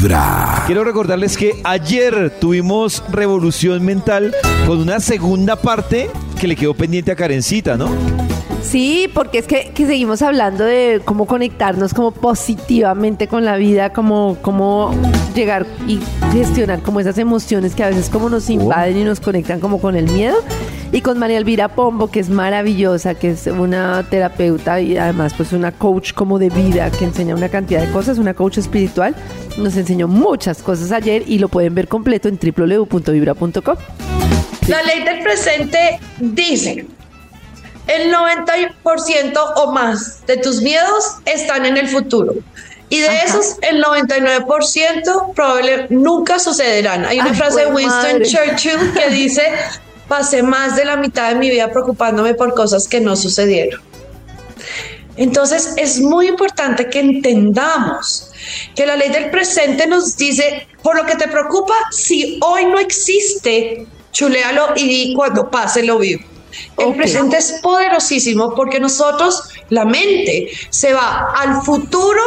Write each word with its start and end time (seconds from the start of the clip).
Vibra. 0.00 0.62
Quiero 0.66 0.82
recordarles 0.82 1.36
que 1.36 1.60
ayer 1.62 2.32
tuvimos 2.40 3.04
revolución 3.10 3.84
mental 3.84 4.34
con 4.66 4.78
una 4.78 4.98
segunda 4.98 5.56
parte 5.56 6.08
que 6.40 6.48
le 6.48 6.56
quedó 6.56 6.72
pendiente 6.72 7.12
a 7.12 7.16
Karencita, 7.16 7.76
¿no? 7.76 7.90
Sí, 8.62 9.10
porque 9.12 9.38
es 9.38 9.46
que, 9.46 9.72
que 9.74 9.86
seguimos 9.86 10.22
hablando 10.22 10.64
de 10.64 11.02
cómo 11.04 11.26
conectarnos 11.26 11.92
como 11.92 12.12
positivamente 12.12 13.28
con 13.28 13.44
la 13.44 13.56
vida, 13.56 13.92
como 13.92 14.38
cómo 14.40 14.94
llegar 15.34 15.66
y 15.86 16.00
gestionar 16.32 16.80
como 16.80 17.00
esas 17.00 17.18
emociones 17.18 17.74
que 17.74 17.84
a 17.84 17.88
veces 17.88 18.08
como 18.08 18.30
nos 18.30 18.48
invaden 18.48 18.96
y 18.96 19.04
nos 19.04 19.20
conectan 19.20 19.60
como 19.60 19.80
con 19.82 19.96
el 19.96 20.10
miedo. 20.10 20.36
Y 20.92 21.02
con 21.02 21.18
María 21.18 21.38
Elvira 21.38 21.68
Pombo, 21.68 22.10
que 22.10 22.18
es 22.18 22.30
maravillosa, 22.30 23.14
que 23.14 23.30
es 23.30 23.46
una 23.46 24.04
terapeuta 24.10 24.80
y 24.80 24.96
además 24.96 25.34
pues 25.36 25.52
una 25.52 25.70
coach 25.70 26.12
como 26.14 26.40
de 26.40 26.50
vida, 26.50 26.90
que 26.90 27.04
enseña 27.04 27.36
una 27.36 27.48
cantidad 27.48 27.80
de 27.80 27.92
cosas, 27.92 28.18
una 28.18 28.34
coach 28.34 28.58
espiritual, 28.58 29.14
nos 29.56 29.76
enseñó 29.76 30.08
muchas 30.08 30.62
cosas 30.62 30.90
ayer 30.90 31.22
y 31.26 31.38
lo 31.38 31.48
pueden 31.48 31.76
ver 31.76 31.86
completo 31.86 32.28
en 32.28 32.40
www.vibra.com. 32.42 33.76
La 34.66 34.82
ley 34.82 35.04
del 35.04 35.22
presente 35.22 36.00
dice, 36.18 36.86
el 37.86 38.12
90% 38.12 39.38
o 39.56 39.72
más 39.72 40.26
de 40.26 40.38
tus 40.38 40.60
miedos 40.60 41.18
están 41.24 41.66
en 41.66 41.76
el 41.76 41.86
futuro. 41.86 42.34
Y 42.88 42.98
de 42.98 43.08
Ajá. 43.08 43.24
esos, 43.26 43.56
el 43.62 43.80
99% 43.82 45.34
probablemente 45.34 45.94
nunca 45.94 46.40
sucederán. 46.40 47.04
Hay 47.04 47.20
una 47.20 47.30
Ay, 47.30 47.36
frase 47.36 47.60
de 47.60 47.66
Winston 47.66 48.02
madre. 48.02 48.26
Churchill 48.26 48.92
que 48.92 49.10
dice, 49.10 49.42
pasé 50.10 50.42
más 50.42 50.74
de 50.74 50.84
la 50.84 50.96
mitad 50.96 51.28
de 51.28 51.36
mi 51.36 51.48
vida 51.48 51.70
preocupándome 51.70 52.34
por 52.34 52.52
cosas 52.52 52.88
que 52.88 53.00
no 53.00 53.14
sucedieron. 53.14 53.80
Entonces 55.16 55.74
es 55.76 56.00
muy 56.00 56.26
importante 56.26 56.90
que 56.90 56.98
entendamos 56.98 58.32
que 58.74 58.86
la 58.86 58.96
ley 58.96 59.10
del 59.10 59.30
presente 59.30 59.86
nos 59.86 60.16
dice, 60.16 60.66
por 60.82 60.96
lo 60.96 61.06
que 61.06 61.14
te 61.14 61.28
preocupa, 61.28 61.74
si 61.92 62.40
hoy 62.42 62.66
no 62.66 62.80
existe, 62.80 63.86
chuléalo 64.10 64.72
y 64.74 65.14
cuando 65.14 65.48
pase 65.48 65.84
lo 65.84 65.98
vivo. 65.98 66.24
El 66.76 66.88
Ok. 66.88 66.96
presente 66.96 67.36
es 67.36 67.60
poderosísimo 67.62 68.54
porque 68.56 68.80
nosotros, 68.80 69.44
la 69.68 69.84
mente, 69.84 70.48
se 70.70 70.92
va 70.92 71.32
al 71.36 71.62
futuro 71.62 72.22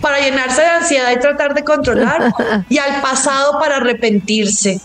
para 0.00 0.18
llenarse 0.20 0.62
de 0.62 0.68
ansiedad 0.68 1.12
y 1.14 1.20
tratar 1.20 1.52
de 1.52 1.62
controlar 1.62 2.32
y 2.70 2.78
al 2.78 3.02
pasado 3.02 3.58
para 3.60 3.76
arrepentirse. 3.76 4.80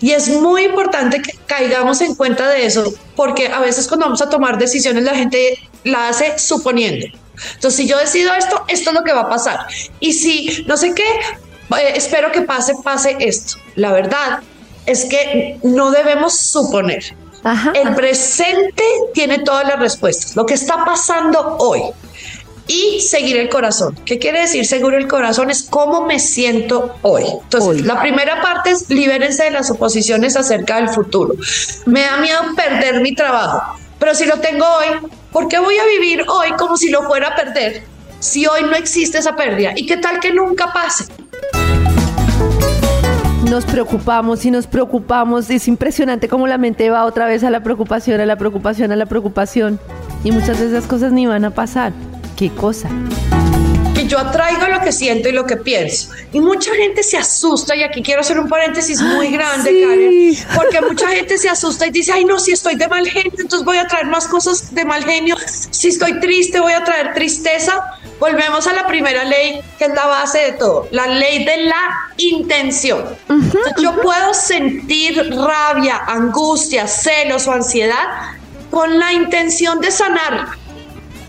Y 0.00 0.12
es 0.12 0.28
muy 0.28 0.64
importante 0.64 1.20
que 1.22 1.32
caigamos 1.46 2.00
en 2.00 2.14
cuenta 2.14 2.48
de 2.48 2.66
eso, 2.66 2.92
porque 3.16 3.48
a 3.48 3.60
veces 3.60 3.88
cuando 3.88 4.06
vamos 4.06 4.22
a 4.22 4.28
tomar 4.28 4.58
decisiones 4.58 5.04
la 5.04 5.14
gente 5.14 5.58
la 5.84 6.08
hace 6.08 6.38
suponiendo. 6.38 7.06
Entonces, 7.54 7.76
si 7.76 7.88
yo 7.88 7.98
decido 7.98 8.32
esto, 8.34 8.64
esto 8.68 8.90
es 8.90 8.96
lo 8.96 9.04
que 9.04 9.12
va 9.12 9.22
a 9.22 9.28
pasar. 9.28 9.60
Y 10.00 10.12
si 10.12 10.64
no 10.66 10.76
sé 10.76 10.94
qué, 10.94 11.08
eh, 11.76 11.92
espero 11.94 12.32
que 12.32 12.42
pase, 12.42 12.74
pase 12.82 13.16
esto. 13.20 13.58
La 13.76 13.92
verdad 13.92 14.40
es 14.86 15.04
que 15.04 15.58
no 15.62 15.90
debemos 15.90 16.38
suponer. 16.38 17.04
Ajá. 17.44 17.72
El 17.74 17.94
presente 17.94 18.82
tiene 19.14 19.38
todas 19.40 19.66
las 19.66 19.78
respuestas. 19.78 20.34
Lo 20.34 20.44
que 20.46 20.54
está 20.54 20.84
pasando 20.84 21.56
hoy. 21.58 21.82
Y 22.68 23.00
seguir 23.00 23.38
el 23.38 23.48
corazón. 23.48 23.98
¿Qué 24.04 24.18
quiere 24.18 24.42
decir 24.42 24.66
seguir 24.66 24.92
el 24.94 25.08
corazón? 25.08 25.50
Es 25.50 25.62
cómo 25.62 26.06
me 26.06 26.18
siento 26.18 26.94
hoy. 27.02 27.24
Entonces, 27.24 27.70
Hoy. 27.70 27.82
la 27.82 28.00
primera 28.00 28.42
parte 28.42 28.70
es 28.70 28.88
libérense 28.90 29.44
de 29.44 29.50
las 29.50 29.66
suposiciones 29.66 30.36
acerca 30.36 30.76
del 30.76 30.90
futuro. 30.90 31.34
Me 31.86 32.02
da 32.02 32.18
miedo 32.18 32.38
perder 32.54 33.00
mi 33.00 33.14
trabajo, 33.14 33.78
pero 33.98 34.14
si 34.14 34.26
lo 34.26 34.38
tengo 34.40 34.66
hoy, 34.66 35.10
¿por 35.32 35.48
qué 35.48 35.58
voy 35.58 35.78
a 35.78 35.86
vivir 35.86 36.24
hoy 36.28 36.52
como 36.58 36.76
si 36.76 36.90
lo 36.90 37.04
fuera 37.04 37.28
a 37.28 37.34
perder? 37.34 37.84
Si 38.20 38.46
hoy 38.46 38.62
no 38.64 38.74
existe 38.74 39.18
esa 39.18 39.34
pérdida. 39.34 39.72
¿Y 39.74 39.86
qué 39.86 39.96
tal 39.96 40.20
que 40.20 40.32
nunca 40.32 40.72
pase? 40.72 41.04
Nos 43.48 43.64
preocupamos 43.64 44.44
y 44.44 44.50
nos 44.50 44.66
preocupamos. 44.66 45.48
Es 45.48 45.68
impresionante 45.68 46.28
cómo 46.28 46.46
la 46.46 46.58
mente 46.58 46.90
va 46.90 47.06
otra 47.06 47.26
vez 47.26 47.44
a 47.44 47.50
la 47.50 47.62
preocupación, 47.62 48.20
a 48.20 48.26
la 48.26 48.36
preocupación, 48.36 48.92
a 48.92 48.96
la 48.96 49.06
preocupación. 49.06 49.80
Y 50.22 50.32
muchas 50.32 50.58
de 50.58 50.66
esas 50.66 50.84
cosas 50.86 51.12
ni 51.12 51.26
van 51.26 51.46
a 51.46 51.50
pasar. 51.50 51.92
¿Qué 52.38 52.50
cosa? 52.50 52.88
que 53.96 54.06
yo 54.06 54.16
atraigo 54.16 54.68
lo 54.68 54.80
que 54.80 54.92
siento 54.92 55.28
y 55.28 55.32
lo 55.32 55.44
que 55.44 55.56
pienso. 55.56 56.10
Y 56.32 56.40
mucha 56.40 56.72
gente 56.72 57.02
se 57.02 57.18
asusta, 57.18 57.74
y 57.74 57.82
aquí 57.82 58.00
quiero 58.00 58.20
hacer 58.20 58.38
un 58.38 58.48
paréntesis 58.48 59.02
muy 59.02 59.32
grande, 59.32 59.70
sí. 59.70 59.82
Karen, 59.82 60.54
porque 60.54 60.80
mucha 60.80 61.08
gente 61.08 61.36
se 61.36 61.48
asusta 61.48 61.88
y 61.88 61.90
dice, 61.90 62.12
ay 62.12 62.24
no, 62.24 62.38
si 62.38 62.52
estoy 62.52 62.76
de 62.76 62.86
mal 62.86 63.04
genio, 63.08 63.32
entonces 63.36 63.64
voy 63.64 63.78
a 63.78 63.88
traer 63.88 64.06
más 64.06 64.28
cosas 64.28 64.72
de 64.72 64.84
mal 64.84 65.02
genio. 65.04 65.34
Si 65.70 65.88
estoy 65.88 66.20
triste, 66.20 66.60
voy 66.60 66.74
a 66.74 66.84
traer 66.84 67.12
tristeza. 67.12 67.84
Volvemos 68.20 68.68
a 68.68 68.72
la 68.72 68.86
primera 68.86 69.24
ley, 69.24 69.60
que 69.76 69.86
es 69.86 69.94
la 69.94 70.06
base 70.06 70.38
de 70.38 70.52
todo, 70.52 70.86
la 70.92 71.08
ley 71.08 71.44
de 71.44 71.64
la 71.64 72.12
intención. 72.18 73.04
Entonces, 73.28 73.72
yo 73.82 74.00
puedo 74.00 74.32
sentir 74.32 75.28
rabia, 75.34 76.04
angustia, 76.06 76.86
celos 76.86 77.48
o 77.48 77.52
ansiedad 77.52 78.06
con 78.70 78.96
la 78.96 79.12
intención 79.12 79.80
de 79.80 79.90
sanar 79.90 80.57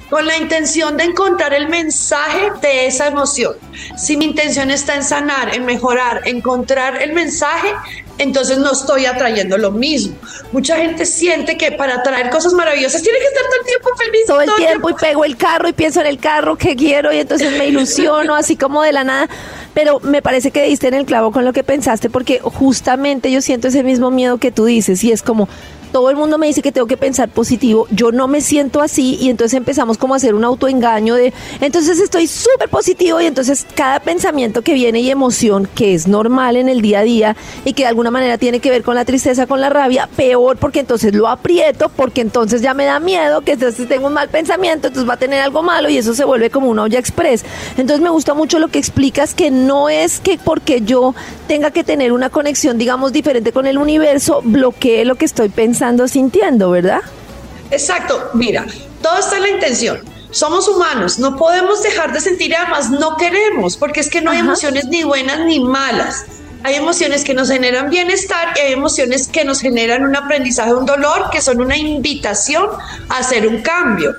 con 0.09 0.25
la 0.25 0.37
intención 0.37 0.97
de 0.97 1.03
encontrar 1.05 1.53
el 1.53 1.69
mensaje 1.69 2.51
de 2.61 2.87
esa 2.87 3.07
emoción. 3.07 3.55
Si 3.97 4.17
mi 4.17 4.25
intención 4.25 4.71
está 4.71 4.95
en 4.95 5.03
sanar, 5.03 5.55
en 5.55 5.65
mejorar, 5.65 6.21
encontrar 6.25 7.01
el 7.01 7.13
mensaje, 7.13 7.69
entonces 8.17 8.57
no 8.57 8.71
estoy 8.71 9.05
atrayendo 9.05 9.57
lo 9.57 9.71
mismo. 9.71 10.15
Mucha 10.51 10.77
gente 10.77 11.05
siente 11.05 11.57
que 11.57 11.71
para 11.71 11.95
atraer 11.95 12.29
cosas 12.29 12.53
maravillosas 12.53 13.01
tiene 13.01 13.19
que 13.19 13.25
estar 13.25 13.43
todo 13.43 13.59
el 13.59 13.65
tiempo 13.65 13.89
feliz. 13.97 14.25
Todo 14.27 14.41
el 14.41 14.55
tiempo 14.55 14.89
y 14.89 14.93
pego 14.93 15.25
el 15.25 15.37
carro 15.37 15.69
y 15.69 15.73
pienso 15.73 16.01
en 16.01 16.07
el 16.07 16.19
carro 16.19 16.57
que 16.57 16.75
quiero 16.75 17.13
y 17.13 17.19
entonces 17.19 17.57
me 17.57 17.67
ilusiono 17.67 18.35
así 18.35 18.57
como 18.57 18.81
de 18.81 18.91
la 18.91 19.03
nada. 19.03 19.29
Pero 19.73 19.99
me 20.01 20.21
parece 20.21 20.51
que 20.51 20.63
diste 20.63 20.87
en 20.87 20.95
el 20.95 21.05
clavo 21.05 21.31
con 21.31 21.45
lo 21.45 21.53
que 21.53 21.63
pensaste 21.63 22.09
porque 22.09 22.39
justamente 22.39 23.31
yo 23.31 23.41
siento 23.41 23.67
ese 23.67 23.83
mismo 23.83 24.11
miedo 24.11 24.37
que 24.37 24.51
tú 24.51 24.65
dices 24.65 25.03
y 25.03 25.11
es 25.11 25.21
como 25.21 25.47
todo 25.91 26.09
el 26.09 26.16
mundo 26.16 26.38
me 26.38 26.47
dice 26.47 26.61
que 26.61 26.72
tengo 26.72 26.88
que 26.88 26.97
pensar 26.97 27.29
positivo, 27.29 27.88
yo 27.91 28.11
no 28.11 28.27
me 28.27 28.41
siento 28.41 28.81
así 28.81 29.17
y 29.19 29.29
entonces 29.29 29.57
empezamos 29.57 29.97
como 29.97 30.13
a 30.13 30.17
hacer 30.17 30.35
un 30.35 30.44
autoengaño 30.44 31.16
de, 31.16 31.33
entonces 31.61 32.00
estoy 32.00 32.27
súper 32.27 32.69
positivo 32.69 33.19
y 33.22 33.25
entonces 33.25 33.66
cada 33.75 34.00
pensamiento 34.00 34.61
que 34.61 34.73
viene 34.73 35.00
y 35.01 35.09
emoción 35.09 35.67
que 35.73 35.94
es 35.94 36.07
normal 36.07 36.57
en 36.57 36.69
el 36.69 36.81
día 36.81 37.00
a 37.00 37.03
día 37.03 37.35
y 37.66 37.73
que 37.73 37.83
de 37.83 37.89
alguna 37.89 38.11
manera 38.11 38.38
tiene 38.38 38.59
que 38.59 38.69
ver 38.69 38.83
con 38.83 38.95
la 38.95 39.05
tristeza, 39.05 39.47
con 39.47 39.61
la 39.61 39.69
rabia, 39.69 40.07
peor 40.16 40.57
porque 40.57 40.79
entonces 40.79 41.13
lo 41.13 41.27
aprieto, 41.27 41.89
porque 41.89 42.21
entonces 42.21 42.61
ya 42.61 42.73
me 42.73 42.85
da 42.85 43.00
miedo, 43.00 43.41
que 43.41 43.53
entonces 43.53 43.88
tengo 43.88 44.07
un 44.07 44.13
mal 44.13 44.29
pensamiento, 44.29 44.88
entonces 44.88 45.09
va 45.09 45.13
a 45.13 45.17
tener 45.17 45.41
algo 45.41 45.63
malo 45.63 45.89
y 45.89 45.97
eso 45.97 46.13
se 46.13 46.23
vuelve 46.23 46.50
como 46.50 46.69
una 46.69 46.83
olla 46.83 47.00
express. 47.00 47.44
Entonces 47.77 48.01
me 48.01 48.09
gusta 48.09 48.33
mucho 48.33 48.59
lo 48.59 48.67
que 48.67 48.79
explicas 48.79 49.33
que 49.33 49.51
no 49.51 49.89
es 49.89 50.19
que 50.19 50.38
porque 50.38 50.81
yo 50.81 51.16
tenga 51.47 51.71
que 51.71 51.83
tener 51.83 52.11
una 52.11 52.29
conexión, 52.29 52.77
digamos, 52.77 53.11
diferente 53.11 53.51
con 53.51 53.66
el 53.66 53.77
universo, 53.77 54.41
bloquee 54.44 55.06
lo 55.06 55.16
que 55.16 55.25
estoy 55.25 55.50
pensando, 55.50 55.78
sintiendo, 56.07 56.72
¿verdad? 56.72 57.01
Exacto, 57.72 58.29
mira, 58.34 58.66
todo 59.01 59.17
está 59.17 59.38
en 59.38 59.44
la 59.44 59.50
intención. 59.50 60.00
Somos 60.31 60.67
humanos, 60.67 61.17
no 61.17 61.38
podemos 61.38 61.81
dejar 61.81 62.13
de 62.13 62.22
sentir 62.22 62.56
además 62.56 62.91
no 62.91 63.17
queremos, 63.17 63.78
porque 63.78 64.00
es 64.00 64.09
que 64.09 64.22
no 64.22 64.29
hay 64.31 64.38
Ajá. 64.38 64.47
emociones 64.47 64.85
ni 64.85 65.03
buenas 65.03 65.39
ni 65.45 65.59
malas. 65.59 66.25
Hay 66.63 66.75
emociones 66.75 67.23
que 67.23 67.34
nos 67.34 67.50
generan 67.50 67.89
bienestar 67.89 68.50
y 68.56 68.59
hay 68.59 68.73
emociones 68.73 69.28
que 69.28 69.45
nos 69.45 69.62
generan 69.62 70.03
un 70.03 70.16
aprendizaje, 70.16 70.73
un 70.73 70.85
dolor, 70.85 71.29
que 71.31 71.41
son 71.41 71.62
una 71.62 71.78
invitación 71.78 72.68
a 73.07 73.18
hacer 73.18 73.47
un 73.47 73.62
cambio. 73.62 74.16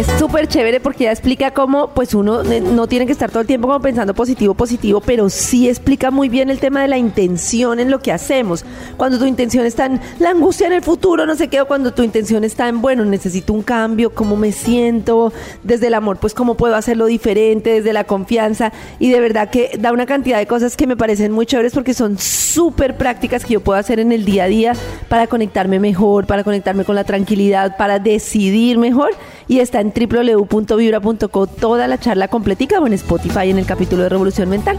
Es 0.00 0.06
súper 0.18 0.48
chévere 0.48 0.80
porque 0.80 1.04
ya 1.04 1.10
explica 1.10 1.50
cómo 1.50 1.88
pues 1.88 2.14
uno 2.14 2.42
no 2.42 2.86
tiene 2.86 3.04
que 3.04 3.12
estar 3.12 3.28
todo 3.30 3.42
el 3.42 3.46
tiempo 3.46 3.68
como 3.68 3.82
pensando 3.82 4.14
positivo, 4.14 4.54
positivo, 4.54 5.02
pero 5.02 5.28
sí 5.28 5.68
explica 5.68 6.10
muy 6.10 6.30
bien 6.30 6.48
el 6.48 6.58
tema 6.58 6.80
de 6.80 6.88
la 6.88 6.96
intención 6.96 7.78
en 7.80 7.90
lo 7.90 7.98
que 7.98 8.10
hacemos. 8.10 8.64
Cuando 8.96 9.18
tu 9.18 9.26
intención 9.26 9.66
está 9.66 9.84
en 9.84 10.00
la 10.18 10.30
angustia 10.30 10.68
en 10.68 10.72
el 10.72 10.80
futuro, 10.80 11.26
no 11.26 11.34
sé 11.34 11.48
qué, 11.48 11.60
o 11.60 11.66
cuando 11.66 11.92
tu 11.92 12.02
intención 12.02 12.44
está 12.44 12.66
en, 12.68 12.80
bueno, 12.80 13.04
necesito 13.04 13.52
un 13.52 13.62
cambio, 13.62 14.14
cómo 14.14 14.36
me 14.36 14.52
siento, 14.52 15.34
desde 15.64 15.88
el 15.88 15.92
amor, 15.92 16.16
pues 16.16 16.32
cómo 16.32 16.54
puedo 16.54 16.76
hacerlo 16.76 17.04
diferente, 17.04 17.68
desde 17.68 17.92
la 17.92 18.04
confianza. 18.04 18.72
Y 19.00 19.10
de 19.10 19.20
verdad 19.20 19.50
que 19.50 19.72
da 19.78 19.92
una 19.92 20.06
cantidad 20.06 20.38
de 20.38 20.46
cosas 20.46 20.78
que 20.78 20.86
me 20.86 20.96
parecen 20.96 21.30
muy 21.30 21.44
chéveres 21.44 21.74
porque 21.74 21.92
son 21.92 22.16
súper 22.16 22.96
prácticas 22.96 23.44
que 23.44 23.52
yo 23.52 23.60
puedo 23.60 23.78
hacer 23.78 24.00
en 24.00 24.12
el 24.12 24.24
día 24.24 24.44
a 24.44 24.46
día 24.48 24.72
para 25.10 25.26
conectarme 25.26 25.78
mejor, 25.78 26.26
para 26.26 26.42
conectarme 26.42 26.86
con 26.86 26.94
la 26.94 27.04
tranquilidad, 27.04 27.76
para 27.76 27.98
decidir 27.98 28.78
mejor. 28.78 29.10
Y 29.50 29.58
está 29.58 29.80
en 29.80 29.92
www.vibra.co 29.92 31.46
toda 31.48 31.88
la 31.88 31.98
charla 31.98 32.28
completica 32.28 32.78
o 32.78 32.86
en 32.86 32.92
Spotify 32.92 33.50
en 33.50 33.58
el 33.58 33.66
capítulo 33.66 34.04
de 34.04 34.08
Revolución 34.08 34.48
Mental. 34.48 34.78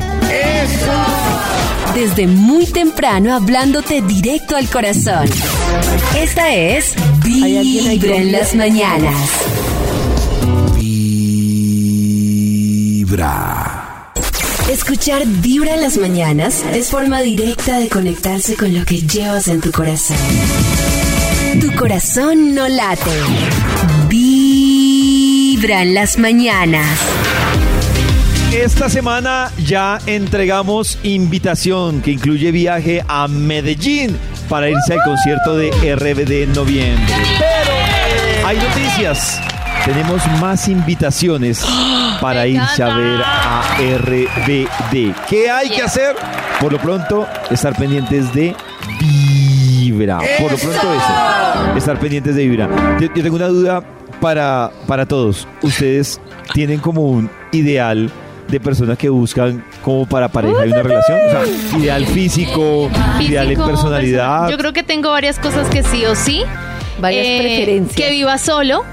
Desde 1.94 2.26
muy 2.26 2.66
temprano 2.66 3.36
hablándote 3.36 4.02
directo 4.02 4.56
al 4.56 4.70
corazón. 4.70 5.28
Esta 6.18 6.56
es 6.56 6.96
¿Hay 7.26 7.58
alguien 7.58 7.86
ahí 7.86 8.00
Vibra 8.00 8.16
en 8.16 8.32
las 8.32 8.56
mañanas. 8.56 9.30
Vibra. 13.12 14.14
Escuchar 14.72 15.26
Vibra 15.26 15.74
en 15.74 15.82
las 15.82 15.98
mañanas 15.98 16.64
es 16.74 16.88
forma 16.88 17.20
directa 17.20 17.78
de 17.78 17.90
conectarse 17.90 18.56
con 18.56 18.74
lo 18.74 18.86
que 18.86 19.02
llevas 19.02 19.50
en 19.50 19.60
tu 19.60 19.70
corazón. 19.74 20.16
Tu 21.60 21.76
corazón 21.76 22.56
no 22.56 22.70
late. 22.70 23.12
Vibra 25.62 25.84
en 25.84 25.94
las 25.94 26.18
mañanas. 26.18 26.88
Esta 28.52 28.90
semana 28.90 29.52
ya 29.64 30.00
entregamos 30.08 30.98
invitación 31.04 32.02
que 32.02 32.12
incluye 32.12 32.52
viaje 32.52 33.06
a 33.08 33.28
Medellín 33.28 34.18
para 34.50 34.70
irse 34.70 34.94
al 34.94 35.04
concierto 35.04 35.56
de 35.56 35.70
RBD 35.96 36.44
en 36.44 36.54
noviembre. 36.54 37.14
Pero 37.38 38.48
hay 38.48 38.58
noticias. 38.58 39.40
Tenemos 39.86 40.26
más 40.40 40.68
invitaciones 40.68 41.64
para 42.22 42.48
irse 42.48 42.82
a 42.82 42.96
ver 42.96 43.22
a 43.24 43.62
RBD. 44.00 45.14
¿Qué 45.30 45.52
hay 45.52 45.70
que 45.70 45.84
hacer? 45.84 46.16
Por 46.60 46.72
lo 46.72 46.80
pronto, 46.80 47.28
estar 47.52 47.76
pendientes 47.76 48.34
de 48.34 48.56
Vibra. 49.00 50.18
Por 50.40 50.54
lo 50.54 50.58
pronto 50.58 50.94
eso. 50.94 51.78
Estar 51.78 52.00
pendientes 52.00 52.36
de 52.36 52.48
Vibra. 52.48 52.68
Yo, 53.00 53.14
yo 53.14 53.24
tengo 53.24 53.36
una 53.36 53.48
duda 53.48 53.84
para, 54.22 54.72
para 54.88 55.06
todos. 55.06 55.46
Ustedes 55.62 56.22
tienen 56.54 56.80
como 56.80 57.02
un 57.02 57.30
ideal 57.52 58.10
de 58.48 58.60
personas 58.60 58.98
que 58.98 59.10
buscan 59.10 59.64
como 59.84 60.06
para 60.06 60.30
pareja 60.30 60.66
y 60.66 60.72
una 60.72 60.84
relación. 60.84 61.20
O 61.28 61.32
sea, 61.32 61.80
ideal 61.80 62.06
físico, 62.06 62.90
ideal 63.20 63.52
en 63.52 63.62
personalidad. 63.62 64.50
Yo 64.50 64.58
creo 64.58 64.72
que 64.74 64.84
tengo 64.84 65.10
varias 65.12 65.40
cosas 65.40 65.68
que 65.70 65.84
sí 65.84 66.06
o 66.06 66.16
sí. 66.16 66.44
Varias 67.00 67.26
Eh, 67.26 67.40
preferencias. 67.42 67.96
Que 67.96 68.12
viva 68.12 68.38
solo. 68.38 68.84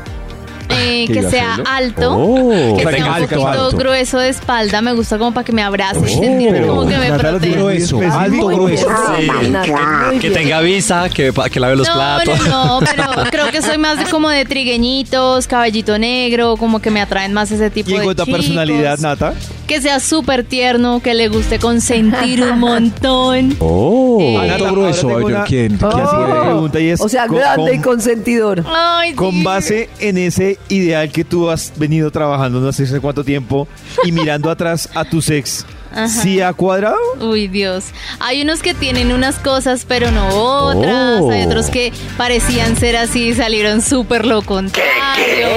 Eh, 0.71 1.05
¿Que 1.07 1.13
que 1.15 1.19
viva 1.21 1.31
sea 1.31 1.55
alto, 1.67 2.17
Oh. 2.17 2.77
que 2.77 2.83
sea 2.83 2.93
que 2.93 3.03
un 3.03 3.09
alto, 3.09 3.29
poquito 3.29 3.47
alto. 3.49 3.77
grueso 3.77 4.19
de 4.19 4.29
espalda, 4.29 4.81
me 4.83 4.93
gusta 4.93 5.19
como 5.19 5.33
para 5.33 5.45
que 5.45 5.53
me 5.53 5.63
abrace 5.63 5.99
y 6.13 6.49
Oh, 6.49 6.67
como 6.67 6.87
que 6.87 6.97
me 6.97 7.13
protege. 7.13 7.53
Grueso, 7.57 8.01
alto, 8.13 8.47
grueso. 8.47 8.87
Ah, 8.91 9.17
Sí. 9.19 10.19
Que 10.21 10.29
bien. 10.29 10.33
tenga 10.33 10.61
visa, 10.61 11.09
que, 11.09 11.33
pa- 11.33 11.49
que 11.49 11.61
lave 11.61 11.77
los 11.77 11.87
No, 11.89 11.95
platos. 11.95 12.49
no, 12.49 12.81
no, 12.81 12.87
pero 12.95 13.31
creo 13.31 13.51
que 13.51 13.63
soy 13.63 13.79
más 13.79 13.99
de 13.99 14.05
como 14.11 14.29
de 14.29 14.45
trigueñitos, 14.45 15.47
cabellito 15.47 15.99
negro, 15.99 16.57
como 16.57 16.81
que 16.81 16.91
me 16.91 17.01
atraen 17.01 17.33
más 17.33 17.51
ese 17.51 17.71
tipo 17.71 17.91
Y 17.91 17.95
en 17.95 17.99
de 18.01 18.05
cuanto 18.05 18.23
a 18.23 18.27
chicos. 18.27 18.41
personalidad, 18.41 18.99
Nata, 18.99 19.35
Que 19.69 19.81
sea 19.83 20.01
súper 20.01 20.45
tierno, 20.45 21.01
que 21.01 21.13
le 21.15 21.29
guste 21.29 21.59
consentir 21.59 22.43
un 22.43 22.59
montón. 22.59 23.55
Oh, 23.61 24.19
Eh, 24.21 24.51
alto 24.51 24.73
grueso. 24.73 25.09
ahora 25.11 25.25
una- 25.27 25.45
¿Quién? 25.45 25.75
una 25.81 26.41
pregunta 26.43 26.81
y 26.81 26.89
es 26.89 27.01
O 27.01 27.09
sea, 27.09 27.27
con- 27.27 27.37
grande 27.37 27.75
y 27.75 27.77
con- 27.77 27.85
consentidor. 27.99 28.65
Ay, 28.67 29.13
Con 29.15 29.33
sí. 29.33 29.43
base 29.43 29.91
en 30.01 30.17
ese 30.19 30.59
ideal 30.71 31.11
que 31.13 31.23
tú 31.25 31.51
has 31.51 31.73
venido 31.77 32.11
trabajando 32.11 32.61
no 32.61 32.73
sé 32.73 32.85
hace 32.85 32.99
cuánto 33.01 33.23
tiempo 33.25 33.69
y 34.05 34.11
mirando 34.13 34.51
atrás 34.51 34.89
a 34.95 35.05
tu 35.05 35.19
ex, 35.29 35.67
Ajá. 35.93 36.09
¿sí 36.09 36.41
ha 36.41 36.53
cuadrado? 36.53 36.97
Uy, 37.21 37.49
Dios. 37.49 37.87
Hay 38.21 38.43
unos 38.43 38.61
que 38.63 38.75
tienen 38.75 39.13
unas 39.13 39.37
cosas, 39.37 39.85
pero 39.87 40.11
no 40.11 40.29
otras. 40.29 41.21
Oh. 41.21 41.31
Hay 41.31 41.45
otros 41.45 41.67
que 41.67 41.93
parecían 42.17 42.77
ser 42.77 42.97
así 42.97 43.29
y 43.29 43.35
salieron 43.35 43.83
súper 43.83 44.27
lo 44.27 44.43
contrario. 44.43 45.49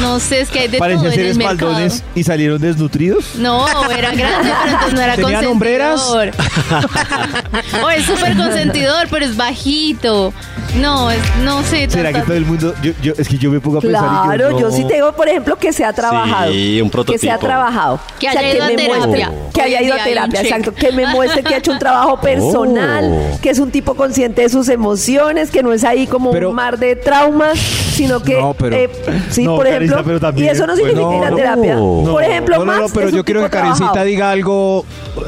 No 0.00 0.18
sé, 0.18 0.40
es 0.40 0.50
que 0.50 0.60
hay 0.60 0.68
de 0.68 0.78
Parecían 0.78 1.12
todo 1.12 1.20
en 1.20 1.26
el 1.28 1.36
mercado. 1.36 1.78
y 2.14 2.24
salieron 2.24 2.60
desnutridos. 2.60 3.36
No, 3.36 3.66
era 3.90 4.10
grande, 4.12 4.52
pero 4.62 4.70
entonces 4.72 4.94
no 4.94 5.00
era 5.00 5.16
¿Tenían 5.16 5.46
hombreras? 5.46 6.00
consentidor. 6.00 6.32
o 7.84 7.90
es 7.90 8.04
súper 8.04 8.36
consentidor, 8.36 9.06
pero 9.10 9.24
es 9.24 9.36
bajito. 9.36 10.34
No, 10.80 11.10
es, 11.10 11.18
no 11.44 11.62
sé. 11.64 11.88
¿Será 11.90 12.12
que 12.12 12.20
todo 12.22 12.34
el 12.34 12.46
mundo.? 12.46 12.72
Yo, 12.82 12.92
yo- 13.02 13.12
es 13.18 13.28
que 13.28 13.36
yo 13.36 13.50
me 13.50 13.60
pongo 13.60 13.78
a 13.78 13.80
pensar. 13.82 14.04
y 14.04 14.26
Claro, 14.38 14.50
no- 14.52 14.58
yo 14.60 14.70
sí 14.70 14.84
tengo, 14.88 15.12
por 15.12 15.28
ejemplo, 15.28 15.56
que 15.56 15.70
se 15.72 15.84
ha 15.84 15.92
trabajado. 15.92 16.50
Sí, 16.50 16.80
un 16.80 16.88
Que 16.88 17.18
se 17.18 17.30
ha 17.30 17.38
prototipo. 17.38 17.38
trabajado. 17.46 18.00
Que 18.18 18.28
haya 18.28 18.54
ido 18.54 18.64
a 18.64 18.68
me 18.68 18.76
terapia. 18.76 19.06
muestre, 19.06 19.50
que 19.52 19.62
haya 19.62 19.82
ido 19.82 19.94
a 19.94 20.04
terapia, 20.04 20.40
exacto. 20.40 20.72
Que 20.74 20.92
me 20.92 21.06
muestre 21.08 21.42
que 21.42 21.54
ha 21.54 21.58
hecho 21.58 21.72
un 21.72 21.78
trabajo 21.78 22.18
personal, 22.22 23.04
Oh. 23.34 23.38
que 23.42 23.50
es 23.50 23.58
un 23.58 23.70
tipo 23.70 23.94
consciente 23.94 24.42
de 24.42 24.48
sus 24.48 24.68
emociones, 24.70 25.50
que 25.50 25.62
no 25.62 25.72
es 25.74 25.84
ahí 25.84 26.06
como 26.06 26.30
Pero- 26.30 26.48
un 26.50 26.56
mar 26.56 26.78
de 26.78 26.96
traumas, 26.96 27.58
sino 27.58 28.22
que. 28.22 28.40
No, 28.40 28.54
pero- 28.54 28.74
eh, 28.76 28.90
sí, 29.30 29.44
No, 29.44 29.56
por 29.56 29.64
Carita, 29.66 29.84
ejemplo. 29.84 30.04
pero 30.06 30.20
también, 30.20 30.46
y 30.46 30.50
eso 30.50 30.66
no 30.66 30.72
pues, 30.72 30.86
significa 30.86 31.06
no, 31.06 31.18
ir 31.18 31.24
a 31.32 31.36
terapia. 31.36 31.74
No. 31.74 32.04
por 32.10 32.24
ejemplo, 32.24 32.56
no, 32.56 32.64
no, 32.64 32.72
Max. 32.72 32.80
no, 32.80 32.88
pero 32.94 33.06
es 33.08 33.12
un 33.12 33.18
yo 33.18 33.24
quiero 33.26 33.42
que 33.42 33.50
Karencita 33.50 34.04
diga 34.04 34.30
algo 34.30 34.86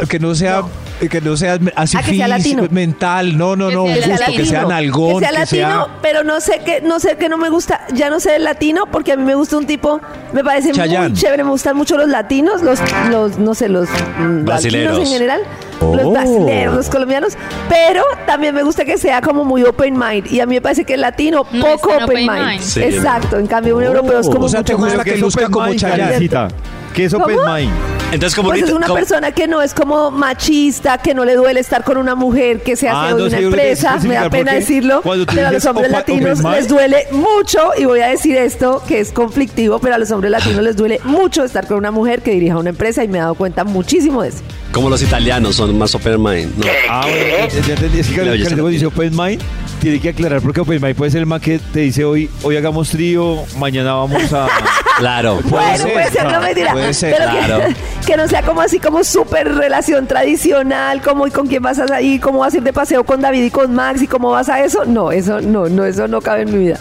que 0.09 0.19
no 0.19 0.35
sea 0.35 0.63
que 1.11 1.21
no 1.21 1.37
sea 1.37 1.59
así 1.77 1.97
Ah, 1.99 2.03
que 2.03 2.15
sea 2.17 2.27
físico, 2.37 2.63
latino. 2.63 2.69
mental, 2.71 3.37
no, 3.37 3.57
no, 3.57 3.69
Que 3.69 3.75
no, 3.75 3.87
sea 3.87 4.17
justo, 4.19 4.33
que 4.37 4.45
sea 4.47 4.65
nalgón, 4.65 5.15
que 5.21 5.27
sea 5.29 5.33
latino, 5.33 5.89
pero 6.03 6.25
no 6.25 6.41
sé 6.41 6.61
que 6.65 6.81
no 6.81 7.01
sé 7.01 7.17
que 7.17 7.29
no 7.29 7.37
me 7.37 7.49
gusta, 7.51 7.87
ya 7.93 8.11
no 8.11 8.21
sé 8.21 8.33
del 8.33 8.45
latino 8.45 8.87
porque 8.91 9.13
a 9.13 9.17
mí 9.17 9.25
me 9.25 9.35
gusta 9.35 9.57
un 9.57 9.67
tipo, 9.67 10.01
me 10.33 10.43
parece 10.45 10.73
Chayanne. 10.73 11.09
muy 11.11 11.19
chévere, 11.19 11.45
me 11.45 11.51
gustan 11.51 11.77
mucho 11.77 11.97
los 11.97 12.09
latinos, 12.09 12.63
los 12.63 12.79
los 13.11 13.39
no 13.39 13.55
sé, 13.55 13.69
los 13.69 13.89
mm, 14.19 14.45
Brasileros. 14.45 14.93
latinos 14.99 14.99
en 15.09 15.13
general, 15.15 15.41
Oh. 15.85 15.95
los 15.97 16.13
brasileños, 16.13 16.75
los 16.75 16.89
colombianos, 16.89 17.35
pero 17.69 18.03
también 18.27 18.55
me 18.55 18.63
gusta 18.63 18.85
que 18.85 18.97
sea 18.99 19.21
como 19.21 19.45
muy 19.45 19.63
open 19.65 19.99
mind 19.99 20.27
y 20.33 20.41
a 20.41 20.47
mí 20.47 20.55
me 20.57 20.61
parece 20.61 20.85
que 20.85 20.95
el 20.95 21.01
latino 21.03 21.45
No 21.53 21.65
poco 21.67 21.91
open, 21.91 22.03
open 22.05 22.27
mind. 22.27 22.47
mind. 22.49 22.61
Sí. 22.63 22.83
Exacto, 22.83 23.39
en 23.39 23.47
cambio 23.47 23.77
un 23.77 23.83
Oh. 23.83 23.87
europeo 23.87 24.21
es 24.21 24.27
como 24.29 24.47
O 24.47 24.49
sea, 24.49 24.61
mucho 24.61 24.67
¿te 24.73 24.75
gusta 24.75 24.97
más 24.97 25.05
que 25.05 25.15
es 25.15 25.21
luzca 25.21 25.41
open 25.47 25.53
como? 25.53 25.67
Karencita? 25.81 26.49
¿Qué 26.95 27.05
es 27.07 27.15
open 27.15 27.37
¿Cómo? 27.37 27.55
mind? 27.55 27.73
Entonces, 28.13 28.37
como 28.37 28.51
pues 28.51 28.63
es 28.63 28.71
una 28.71 28.87
persona 28.87 29.33
que 29.33 29.49
no 29.49 29.61
es 29.61 29.75
como 29.75 30.13
machista, 30.13 30.99
que 30.99 31.15
no 31.15 31.25
le 31.25 31.35
duele 31.35 31.59
estar 31.59 31.83
con 31.83 31.97
una 31.97 32.15
mujer, 32.15 32.63
que 32.63 32.77
se 32.77 32.89
hace 32.89 32.97
Ah, 32.97 33.15
de 33.17 33.21
no, 33.23 33.27
una 33.27 33.39
empresa, 33.39 33.99
me 34.05 34.15
da 34.15 34.31
pena 34.31 34.53
decirlo, 34.53 35.03
pero 35.03 35.49
a 35.49 35.51
los 35.51 35.65
hombres 35.67 35.89
opa- 35.89 35.93
latinos 35.93 36.45
les 36.45 36.69
duele 36.69 37.09
mucho, 37.11 37.73
y 37.77 37.87
voy 37.87 38.01
a 38.01 38.07
decir 38.09 38.37
esto, 38.37 38.81
que 38.87 39.01
es 39.01 39.11
conflictivo, 39.11 39.81
pero 39.81 39.97
a 39.97 39.99
los 39.99 40.13
hombres 40.13 40.31
latinos 40.31 40.63
les 40.63 40.77
duele 40.77 41.01
mucho 41.03 41.43
estar 41.43 41.67
con 41.67 41.77
una 41.79 41.91
mujer 41.91 42.23
que 42.23 42.31
dirija 42.31 42.57
una 42.57 42.71
empresa 42.71 43.03
y 43.03 43.09
me 43.09 43.19
he 43.19 43.21
dado 43.23 43.35
cuenta 43.35 43.65
muchísimo 43.65 44.23
de 44.23 44.29
eso. 44.29 44.45
Como 44.75 44.91
los 44.91 45.01
italianos 45.03 45.55
son 45.55 45.79
más 45.79 45.95
open 45.95 46.21
mind. 46.21 46.59
¿no? 46.59 46.67
Ah, 46.91 47.07
bueno, 47.07 47.67
ya 47.67 47.75
entendí. 47.75 48.01
Es 48.01 48.09
que 48.09 48.15
cuando 48.17 48.69
dice 48.69 48.87
open 48.87 49.17
mind, 49.17 49.41
tiene 49.81 50.01
que 50.01 50.09
aclarar 50.11 50.43
porque 50.43 50.61
open 50.61 50.83
mind 50.83 50.97
puede 50.97 51.13
ser 51.13 51.21
el 51.21 51.27
man 51.27 51.41
que 51.41 51.59
te 51.59 51.81
dice 51.81 52.05
hoy, 52.05 52.29
hoy 52.43 52.57
hagamos 52.57 52.91
trío, 52.91 53.45
mañana 53.59 53.95
vamos 53.95 54.33
a... 54.33 54.49
Claro. 54.97 55.41
Bueno, 55.47 55.77
ser, 55.77 55.93
puede 55.93 56.11
ser, 56.13 56.25
no 56.25 56.41
mentira. 56.41 56.73
puede 56.73 56.95
ser, 56.95 57.17
pero 57.19 57.31
que- 57.33 57.37
claro. 57.47 57.65
que, 58.07 58.17
no 58.17 58.29
sea 58.29 58.43
como 58.43 58.61
así 58.61 58.79
como 58.79 59.03
súper 59.03 59.53
relación 59.53 60.07
tradicional, 60.07 61.03
como 61.03 61.27
y 61.27 61.33
con 61.33 61.49
quién 61.49 61.65
vas 61.65 61.81
a 61.81 62.01
ir, 62.01 62.21
cómo 62.21 62.39
vas 62.39 62.55
a 62.55 62.59
ir 62.59 62.63
de 62.63 62.73
paseo 62.73 63.03
con 63.03 63.21
David 63.21 63.43
y 63.43 63.51
con 63.51 63.75
Max 63.75 64.03
y 64.03 64.07
cómo 64.07 64.31
vas 64.31 64.49
a 64.49 64.65
eso. 64.65 64.85
No, 64.85 65.11
eso 65.11 65.41
no, 65.41 65.69
no, 65.69 65.85
eso 65.85 66.07
no 66.07 66.21
cabe 66.21 66.43
en 66.43 66.53
mi 66.53 66.59
vida. 66.67 66.79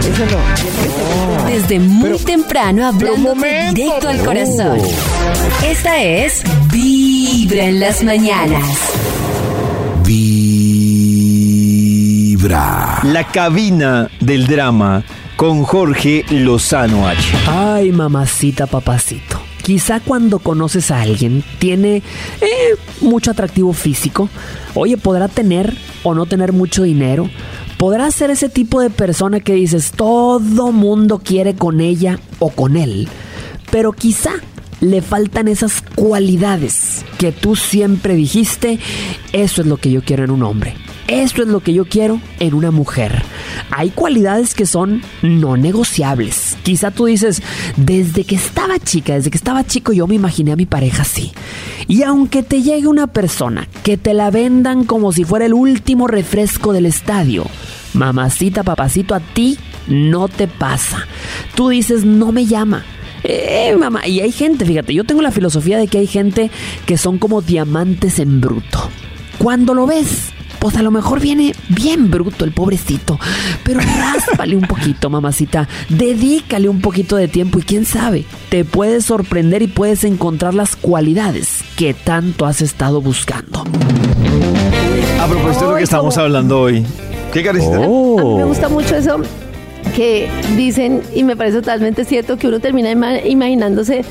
Eso 0.00 0.24
no. 0.26 1.48
Desde 1.50 1.80
muy 1.80 2.16
temprano 2.20 2.86
hablándote 2.86 3.70
directo 3.74 4.08
al 4.10 4.18
corazón. 4.18 4.78
Esta 5.68 6.00
es 6.04 6.44
Vibra 7.48 7.66
en 7.66 7.78
las 7.78 8.02
mañanas. 8.02 8.76
Vibra. 12.44 12.98
La 13.04 13.22
cabina 13.28 14.10
del 14.18 14.48
drama 14.48 15.04
con 15.36 15.62
Jorge 15.62 16.24
Lozano 16.30 17.06
H. 17.06 17.20
Ay, 17.46 17.92
mamacita, 17.92 18.66
papacito. 18.66 19.40
Quizá 19.62 20.00
cuando 20.00 20.40
conoces 20.40 20.90
a 20.90 21.02
alguien 21.02 21.44
tiene 21.60 22.02
eh, 22.40 22.74
mucho 23.00 23.30
atractivo 23.30 23.72
físico. 23.72 24.28
Oye, 24.74 24.96
podrá 24.96 25.28
tener 25.28 25.72
o 26.02 26.14
no 26.14 26.26
tener 26.26 26.52
mucho 26.52 26.82
dinero. 26.82 27.30
Podrá 27.78 28.10
ser 28.10 28.30
ese 28.30 28.48
tipo 28.48 28.80
de 28.80 28.90
persona 28.90 29.38
que 29.38 29.52
dices 29.52 29.92
todo 29.92 30.72
mundo 30.72 31.20
quiere 31.24 31.54
con 31.54 31.80
ella 31.80 32.18
o 32.40 32.50
con 32.50 32.76
él. 32.76 33.08
Pero 33.70 33.92
quizá 33.92 34.32
le 34.90 35.02
faltan 35.02 35.48
esas 35.48 35.82
cualidades 35.94 37.04
que 37.18 37.32
tú 37.32 37.56
siempre 37.56 38.14
dijiste. 38.14 38.78
Eso 39.32 39.60
es 39.62 39.66
lo 39.66 39.76
que 39.76 39.90
yo 39.90 40.02
quiero 40.02 40.24
en 40.24 40.30
un 40.30 40.42
hombre. 40.42 40.74
Esto 41.08 41.42
es 41.42 41.48
lo 41.48 41.60
que 41.60 41.72
yo 41.72 41.84
quiero 41.84 42.20
en 42.40 42.54
una 42.54 42.72
mujer. 42.72 43.22
Hay 43.70 43.90
cualidades 43.90 44.54
que 44.54 44.66
son 44.66 45.02
no 45.22 45.56
negociables. 45.56 46.56
Quizá 46.64 46.90
tú 46.90 47.06
dices, 47.06 47.42
desde 47.76 48.24
que 48.24 48.34
estaba 48.34 48.78
chica, 48.80 49.14
desde 49.14 49.30
que 49.30 49.38
estaba 49.38 49.64
chico 49.64 49.92
yo 49.92 50.08
me 50.08 50.16
imaginé 50.16 50.52
a 50.52 50.56
mi 50.56 50.66
pareja 50.66 51.02
así. 51.02 51.32
Y 51.86 52.02
aunque 52.02 52.42
te 52.42 52.62
llegue 52.62 52.88
una 52.88 53.06
persona 53.06 53.68
que 53.84 53.96
te 53.96 54.14
la 54.14 54.30
vendan 54.30 54.84
como 54.84 55.12
si 55.12 55.22
fuera 55.22 55.46
el 55.46 55.54
último 55.54 56.08
refresco 56.08 56.72
del 56.72 56.86
estadio, 56.86 57.46
mamacita, 57.94 58.64
papacito, 58.64 59.14
a 59.14 59.20
ti 59.20 59.58
no 59.86 60.26
te 60.26 60.48
pasa. 60.48 61.06
Tú 61.54 61.68
dices, 61.68 62.04
no 62.04 62.32
me 62.32 62.46
llama. 62.46 62.84
Eh, 63.24 63.74
mamá, 63.78 64.06
y 64.06 64.20
hay 64.20 64.32
gente, 64.32 64.64
fíjate, 64.64 64.94
yo 64.94 65.04
tengo 65.04 65.22
la 65.22 65.30
filosofía 65.30 65.78
de 65.78 65.88
que 65.88 65.98
hay 65.98 66.06
gente 66.06 66.50
que 66.86 66.96
son 66.96 67.18
como 67.18 67.42
diamantes 67.42 68.18
en 68.18 68.40
bruto. 68.40 68.88
Cuando 69.38 69.74
lo 69.74 69.86
ves, 69.86 70.30
pues 70.58 70.76
a 70.76 70.82
lo 70.82 70.90
mejor 70.90 71.20
viene 71.20 71.54
bien 71.68 72.10
bruto 72.10 72.44
el 72.44 72.52
pobrecito, 72.52 73.18
pero 73.64 73.80
ráspale 73.80 74.56
un 74.56 74.62
poquito, 74.62 75.10
mamacita, 75.10 75.68
dedícale 75.88 76.68
un 76.68 76.80
poquito 76.80 77.16
de 77.16 77.28
tiempo 77.28 77.58
y 77.58 77.62
quién 77.62 77.84
sabe, 77.84 78.24
te 78.48 78.64
puedes 78.64 79.04
sorprender 79.04 79.62
y 79.62 79.66
puedes 79.66 80.04
encontrar 80.04 80.54
las 80.54 80.76
cualidades 80.76 81.62
que 81.76 81.94
tanto 81.94 82.46
has 82.46 82.62
estado 82.62 83.00
buscando. 83.02 83.64
A 85.20 85.26
propósito 85.26 85.64
de 85.66 85.70
lo 85.72 85.76
que 85.78 85.82
estamos 85.84 86.16
hablando 86.18 86.60
hoy. 86.60 86.84
¿Qué 87.32 87.42
Karencita? 87.42 87.76
A 87.76 87.80
mí 87.80 87.86
me 87.86 87.92
Oh. 87.92 88.46
gusta 88.46 88.68
mucho 88.68 88.96
eso 88.96 89.20
que 89.94 90.28
dicen, 90.56 91.02
y 91.14 91.22
me 91.24 91.36
parece 91.36 91.58
totalmente 91.60 92.04
cierto, 92.04 92.36
que 92.36 92.48
uno 92.48 92.60
termina 92.60 92.90
ima- 92.92 93.20
imaginándose, 93.24 94.04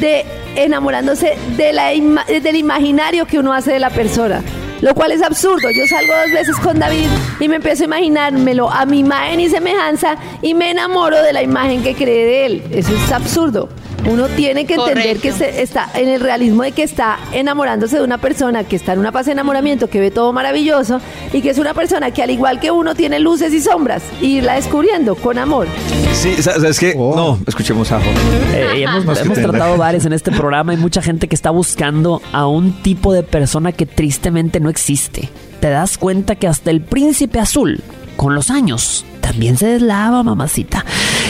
de 0.00 0.24
enamorándose 0.56 1.34
de 1.56 1.72
la 1.72 1.92
ima- 1.94 2.24
del 2.26 2.56
imaginario 2.56 3.26
que 3.26 3.38
uno 3.38 3.52
hace 3.52 3.72
de 3.72 3.78
la 3.80 3.90
persona. 3.90 4.42
Lo 4.80 4.94
cual 4.94 5.12
es 5.12 5.20
absurdo. 5.22 5.68
Yo 5.70 5.86
salgo 5.86 6.12
dos 6.22 6.32
veces 6.32 6.56
con 6.56 6.78
David 6.78 7.06
y 7.38 7.48
me 7.48 7.56
empiezo 7.56 7.82
a 7.82 7.86
imaginármelo 7.86 8.70
a 8.70 8.86
mi 8.86 9.00
imagen 9.00 9.38
y 9.40 9.48
semejanza 9.50 10.16
y 10.40 10.54
me 10.54 10.70
enamoro 10.70 11.22
de 11.22 11.34
la 11.34 11.42
imagen 11.42 11.82
que 11.82 11.94
cree 11.94 12.24
de 12.24 12.46
él. 12.46 12.62
Eso 12.72 12.92
es 12.94 13.12
absurdo. 13.12 13.68
Uno 14.06 14.28
tiene 14.28 14.64
que 14.66 14.74
entender 14.74 15.18
Correcto. 15.18 15.22
que 15.22 15.32
se 15.32 15.62
está 15.62 15.88
en 15.94 16.08
el 16.08 16.20
realismo 16.20 16.62
de 16.62 16.72
que 16.72 16.82
está 16.82 17.18
enamorándose 17.32 17.98
de 17.98 18.04
una 18.04 18.18
persona 18.18 18.64
que 18.64 18.76
está 18.76 18.92
en 18.92 18.98
una 18.98 19.12
fase 19.12 19.26
de 19.26 19.32
enamoramiento, 19.32 19.88
que 19.88 20.00
ve 20.00 20.10
todo 20.10 20.32
maravilloso 20.32 21.00
y 21.32 21.42
que 21.42 21.50
es 21.50 21.58
una 21.58 21.74
persona 21.74 22.10
que 22.10 22.22
al 22.22 22.30
igual 22.30 22.60
que 22.60 22.70
uno 22.70 22.94
tiene 22.94 23.18
luces 23.20 23.52
y 23.52 23.60
sombras 23.60 24.02
y 24.20 24.38
irla 24.38 24.54
descubriendo 24.54 25.14
con 25.14 25.38
amor. 25.38 25.66
Sí, 26.14 26.42
¿sabes 26.42 26.78
qué? 26.78 26.94
Oh. 26.96 27.14
No, 27.14 27.38
escuchemos 27.46 27.90
a 27.92 28.00
Jorge. 28.00 28.10
Eh, 28.54 28.82
hemos 28.82 29.18
que 29.18 29.24
hemos 29.24 29.38
tratado 29.38 29.76
bares 29.76 30.04
en 30.06 30.12
este 30.12 30.30
programa. 30.32 30.72
Hay 30.72 30.78
mucha 30.78 31.02
gente 31.02 31.28
que 31.28 31.34
está 31.34 31.50
buscando 31.50 32.22
a 32.32 32.46
un 32.46 32.72
tipo 32.82 33.12
de 33.12 33.22
persona 33.22 33.72
que 33.72 33.86
tristemente 33.86 34.60
no 34.60 34.70
existe. 34.70 35.28
Te 35.60 35.70
das 35.70 35.98
cuenta 35.98 36.36
que 36.36 36.48
hasta 36.48 36.70
el 36.70 36.80
príncipe 36.80 37.38
azul, 37.38 37.80
con 38.16 38.34
los 38.34 38.50
años, 38.50 39.04
también 39.30 39.56
se 39.56 39.66
deslava, 39.66 40.22
mamacita. 40.22 40.84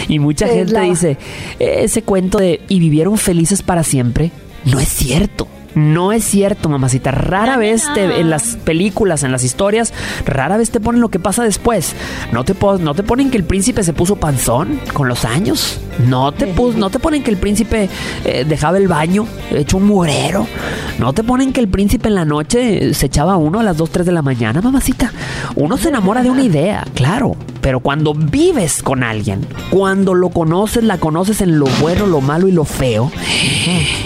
Y 0.09 0.19
mucha 0.19 0.47
Se 0.47 0.53
gente 0.55 0.65
deslava. 0.73 0.87
dice, 0.87 1.19
"Eh, 1.59 1.81
ese 1.85 2.03
cuento 2.03 2.39
de 2.39 2.61
y 2.69 2.79
vivieron 2.81 3.17
felices 3.19 3.63
para 3.63 3.83
siempre, 3.85 4.31
no 4.65 4.81
es 4.81 4.89
cierto. 4.89 5.47
No 5.73 6.11
es 6.11 6.25
cierto, 6.25 6.69
mamacita. 6.69 7.13
Rara 7.13 7.57
vez 7.57 7.85
te- 7.95 8.19
en 8.21 8.29
las 8.29 8.57
películas, 8.57 9.23
en 9.23 9.31
las 9.31 9.45
historias, 9.45 9.93
rara 10.27 10.57
vez 10.57 10.73
te 10.73 10.81
ponen 10.81 11.01
lo 11.01 11.11
que 11.11 11.21
pasa 11.21 11.45
después. 11.45 11.95
No 12.33 12.43
te, 12.45 12.57
no 12.81 12.93
te 12.97 13.05
ponen 13.05 13.31
que 13.31 13.37
el 13.37 13.45
príncipe 13.45 13.85
se 13.85 13.93
puso 13.93 14.17
panzón 14.17 14.81
con 14.93 15.07
los 15.07 15.25
años. 15.25 15.79
No 16.09 16.33
te, 16.33 16.49
pus- 16.49 16.75
no 16.75 16.91
te 16.91 16.99
ponen 16.99 17.23
que 17.23 17.31
el 17.31 17.37
príncipe 17.37 17.89
eh, 18.25 18.45
dejaba 18.49 18.79
el 18.79 18.89
baño 18.89 19.29
hecho 19.53 19.77
un 19.77 19.85
mugrero. 19.87 20.45
No 20.99 21.13
te 21.13 21.23
ponen 21.23 21.53
que 21.53 21.61
el 21.61 21.69
príncipe 21.69 22.09
en 22.09 22.17
la 22.17 22.25
noche 22.25 22.93
se 22.93 23.07
echaba 23.07 23.37
uno 23.37 23.61
a 23.61 23.63
las 23.63 23.77
2, 23.77 23.91
3 23.91 24.07
de 24.07 24.13
la 24.13 24.23
mañana, 24.23 24.61
mamacita. 24.61 25.13
Uno 25.55 25.77
se 25.77 25.91
enamora 25.91 26.25
de 26.25 26.31
una 26.31 26.43
idea, 26.43 26.85
claro. 26.95 27.37
Pero 27.61 27.81
cuando 27.81 28.15
vives 28.15 28.83
con 28.83 29.03
alguien, 29.03 29.47
cuando 29.71 30.15
lo 30.15 30.31
conoces, 30.31 30.83
la 30.83 30.99
conoces 30.99 31.41
en 31.41 31.59
lo 31.59 31.67
bueno, 31.81 32.07
lo 32.07 32.21
malo 32.21 32.49
y 32.49 32.53
lo 32.53 32.65
feo. 32.65 33.13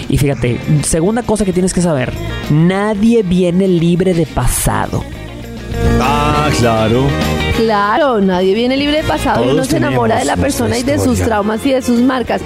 Y 0.09 0.17
fíjate, 0.17 0.59
segunda 0.83 1.23
cosa 1.23 1.45
que 1.45 1.53
tienes 1.53 1.73
que 1.73 1.81
saber, 1.81 2.13
nadie 2.49 3.23
viene 3.23 3.67
libre 3.67 4.13
de 4.13 4.25
pasado. 4.25 5.03
Ah, 6.01 6.49
claro. 6.59 7.05
Claro, 7.57 8.19
nadie 8.19 8.53
viene 8.53 8.75
libre 8.75 8.97
de 8.97 9.03
pasado 9.03 9.45
y 9.45 9.49
uno 9.49 9.63
se 9.63 9.77
enamora 9.77 10.19
de 10.19 10.25
la 10.25 10.35
persona 10.35 10.77
y 10.77 10.83
de 10.83 10.99
sus 10.99 11.19
traumas 11.19 11.65
y 11.65 11.71
de 11.71 11.81
sus 11.81 12.01
marcas. 12.01 12.41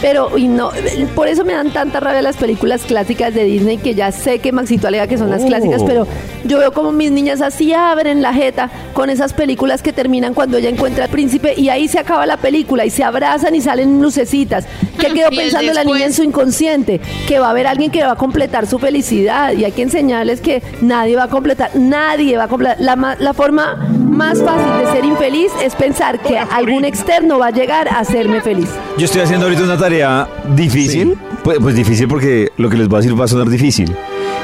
Pero, 0.00 0.36
y 0.38 0.48
no, 0.48 0.70
por 1.14 1.28
eso 1.28 1.44
me 1.44 1.52
dan 1.52 1.70
tanta 1.70 2.00
rabia 2.00 2.22
las 2.22 2.36
películas 2.36 2.82
clásicas 2.82 3.34
de 3.34 3.44
Disney, 3.44 3.76
que 3.78 3.94
ya 3.94 4.10
sé 4.10 4.38
que 4.38 4.50
Maxito 4.52 4.88
alega 4.88 5.06
que 5.06 5.18
son 5.18 5.30
las 5.30 5.42
Oh. 5.42 5.46
clásicas, 5.46 5.82
pero 5.84 6.06
yo 6.44 6.58
veo 6.58 6.72
como 6.72 6.92
mis 6.92 7.10
niñas 7.12 7.40
así 7.40 7.72
abren 7.72 8.22
la 8.22 8.32
jeta 8.32 8.70
con 8.94 9.10
esas 9.10 9.32
películas 9.32 9.82
que 9.82 9.92
terminan 9.92 10.34
cuando 10.34 10.56
ella 10.58 10.70
encuentra 10.70 11.04
al 11.04 11.10
príncipe 11.10 11.54
y 11.56 11.68
ahí 11.68 11.88
se 11.88 11.98
acaba 11.98 12.24
la 12.26 12.36
película 12.38 12.84
y 12.84 12.90
se 12.90 13.04
abrazan 13.04 13.54
y 13.54 13.60
salen 13.60 14.00
lucecitas. 14.02 14.66
¿Qué 14.98 15.08
quedó 15.14 15.28
Y 15.30 15.36
el 15.36 15.42
pensando 15.42 15.72
la 15.72 15.84
niña 15.84 15.96
en 15.98 16.02
después. 16.08 16.16
su 16.16 16.22
inconsciente? 16.24 17.00
Que 17.28 17.38
va 17.38 17.48
a 17.48 17.50
haber 17.50 17.66
alguien 17.66 17.90
que 17.90 18.02
va 18.02 18.12
a 18.12 18.16
completar 18.16 18.66
su 18.66 18.78
felicidad 18.78 19.52
y 19.52 19.64
hay 19.64 19.72
que 19.72 19.82
enseñarles 19.82 20.40
que 20.40 20.62
nadie 20.80 21.16
va 21.16 21.24
a 21.24 21.28
completar, 21.28 21.70
nadie 21.76 22.36
va 22.36 22.44
a 22.44 22.48
completar. 22.48 22.76
La, 22.80 22.96
ma- 22.96 23.16
la 23.18 23.34
forma 23.34 23.86
más 24.16 24.42
fácil 24.42 24.86
de 24.86 24.92
ser 24.92 25.04
infeliz 25.04 25.52
es 25.62 25.74
pensar 25.74 26.20
que 26.20 26.38
algún 26.38 26.84
externo 26.84 27.38
va 27.38 27.48
a 27.48 27.50
llegar 27.50 27.88
a 27.88 28.00
hacerme 28.00 28.40
feliz. 28.40 28.68
Yo 28.96 29.04
estoy 29.04 29.20
haciendo 29.20 29.46
ahorita 29.46 29.64
una 29.64 29.76
tarea 29.76 30.28
difícil. 30.54 31.16
Pues, 31.44 31.58
pues 31.60 31.76
difícil 31.76 32.08
porque 32.08 32.50
lo 32.56 32.70
que 32.70 32.76
les 32.78 32.88
voy 32.88 32.96
a 32.96 33.00
decir 33.02 33.20
va 33.20 33.26
a 33.26 33.28
sonar 33.28 33.48
difícil. 33.48 33.94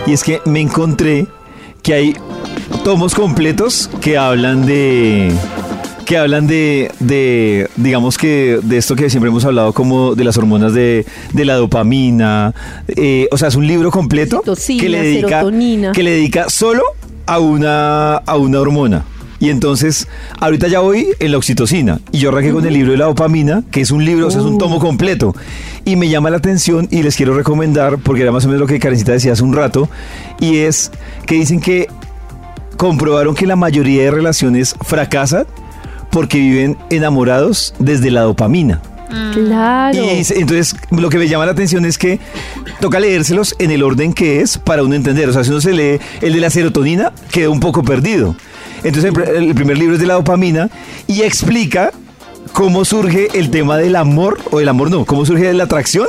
Y 0.07 0.12
es 0.12 0.23
que 0.23 0.41
me 0.45 0.61
encontré 0.61 1.26
que 1.83 1.95
hay 1.95 2.17
tomos 2.85 3.14
completos 3.14 3.91
que 4.00 4.19
hablan 4.19 4.67
de 4.67 5.33
que 6.05 6.19
hablan 6.19 6.47
de, 6.47 6.91
de, 6.99 7.71
digamos 7.76 8.19
que 8.19 8.59
de 8.62 8.76
esto 8.76 8.95
que 8.97 9.09
siempre 9.09 9.31
hemos 9.31 9.45
hablado 9.45 9.73
como 9.73 10.14
de 10.14 10.25
las 10.25 10.37
hormonas 10.37 10.75
de, 10.75 11.07
de 11.33 11.45
la 11.45 11.55
dopamina, 11.55 12.55
eh, 12.88 13.29
o 13.31 13.38
sea, 13.38 13.49
es 13.49 13.55
un 13.55 13.67
libro 13.67 13.91
completo 13.91 14.38
Oxitocina, 14.38 14.83
que 14.83 14.88
le 14.88 15.02
dedica 15.02 15.29
serotonina. 15.29 15.93
que 15.93 16.02
le 16.02 16.11
dedica 16.11 16.50
solo 16.50 16.83
a 17.25 17.38
una 17.38 18.17
a 18.17 18.37
una 18.37 18.61
hormona. 18.61 19.05
Y 19.43 19.51
entonces, 19.51 20.07
ahorita 20.39 20.69
ya 20.69 20.79
voy 20.79 21.09
en 21.19 21.33
la 21.33 21.37
oxitocina. 21.37 21.99
Y 22.13 22.19
yo 22.21 22.29
arranqué 22.29 22.53
con 22.53 22.65
el 22.65 22.75
libro 22.75 22.93
de 22.93 22.99
la 22.99 23.07
dopamina, 23.07 23.65
que 23.73 23.81
es 23.81 23.91
un 23.91 24.05
libro, 24.05 24.29
o 24.29 24.31
sea, 24.31 24.41
es 24.41 24.47
un 24.47 24.57
tomo 24.57 24.79
completo. 24.79 25.35
Y 25.85 25.97
me 25.97 26.09
llama 26.09 26.31
la 26.31 26.37
atención 26.37 26.87
y 26.93 27.03
les 27.03 27.17
quiero 27.17 27.35
recomendar, 27.35 27.99
porque 27.99 28.23
era 28.23 28.31
más 28.31 28.45
o 28.45 28.47
menos 28.47 28.61
lo 28.61 28.67
que 28.69 28.79
Karencita 28.79 29.11
decía 29.11 29.33
hace 29.33 29.43
un 29.43 29.53
rato, 29.53 29.89
y 30.39 30.59
es 30.59 30.93
que 31.27 31.35
dicen 31.35 31.61
que 31.61 31.89
comprobaron 32.77 33.35
que 33.35 33.49
la 33.49 33.57
mayoría 33.57 34.05
de 34.05 34.13
relaciones 34.13 34.77
fracasan 34.81 35.45
porque 36.13 36.39
viven 36.39 36.79
enamorados 36.91 37.75
desde 37.81 38.13
la 38.13 38.21
dopamina. 38.21 38.81
Claro. 39.35 39.99
Y 39.99 40.25
entonces 40.39 40.77
lo 40.93 41.11
que 41.11 41.19
me 41.19 41.27
llama 41.27 41.47
la 41.47 41.53
atención 41.53 41.85
es 41.85 41.99
que 41.99 42.21
toca 42.81 43.01
leérselos 43.01 43.57
en 43.59 43.73
el 43.73 43.83
orden 43.83 44.13
que 44.13 44.41
es 44.41 44.57
para 44.57 44.85
uno 44.85 44.95
entender. 44.95 45.29
O 45.29 45.33
sea, 45.33 45.43
si 45.43 45.51
uno 45.51 45.61
se 45.61 45.73
lee 45.73 45.99
el 46.21 46.33
de 46.33 46.41
la 46.41 46.49
serotonina, 46.49 47.13
queda 47.33 47.51
un 47.51 47.59
poco 47.59 47.83
perdido. 47.83 48.37
Entonces 48.85 49.05
el, 49.05 49.12
pr- 49.15 49.29
el 49.29 49.55
primer 49.55 49.79
libro 49.79 49.95
es 49.95 50.01
de 50.01 50.07
la 50.07 50.15
dopamina 50.15 50.69
y 51.07 51.23
explica 51.23 51.93
cómo 52.53 52.85
surge 52.85 53.29
el 53.35 53.51
tema 53.51 53.77
del 53.79 53.97
amor, 53.97 54.39
o 54.51 54.61
el 54.61 54.69
amor 54.69 54.91
no, 54.91 55.05
cómo 55.05 55.25
surge 55.25 55.53
la 55.53 55.65
atracción 55.65 56.07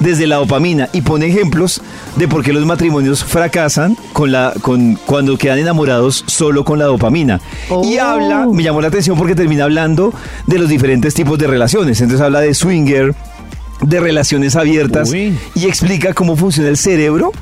desde 0.00 0.26
la 0.26 0.36
dopamina 0.36 0.88
y 0.92 1.02
pone 1.02 1.26
ejemplos 1.26 1.80
de 2.16 2.26
por 2.26 2.42
qué 2.42 2.52
los 2.52 2.66
matrimonios 2.66 3.22
fracasan 3.24 3.96
con 4.12 4.32
la, 4.32 4.52
con, 4.60 4.96
cuando 5.06 5.38
quedan 5.38 5.58
enamorados 5.58 6.24
solo 6.26 6.64
con 6.64 6.78
la 6.78 6.86
dopamina. 6.86 7.40
Y 7.68 7.70
Oh. 7.98 8.02
habla, 8.02 8.46
me 8.50 8.62
llamó 8.62 8.80
la 8.80 8.88
atención 8.88 9.16
porque 9.16 9.34
termina 9.34 9.64
hablando 9.64 10.12
de 10.46 10.58
los 10.58 10.68
diferentes 10.68 11.14
tipos 11.14 11.38
de 11.38 11.46
relaciones. 11.46 12.00
Entonces 12.00 12.24
habla 12.24 12.40
de 12.40 12.54
swinger, 12.54 13.14
de 13.82 14.00
relaciones 14.00 14.56
abiertas 14.56 15.10
Uy. 15.10 15.36
y 15.54 15.66
explica 15.66 16.12
cómo 16.12 16.36
funciona 16.36 16.68
el 16.68 16.76
cerebro 16.76 17.32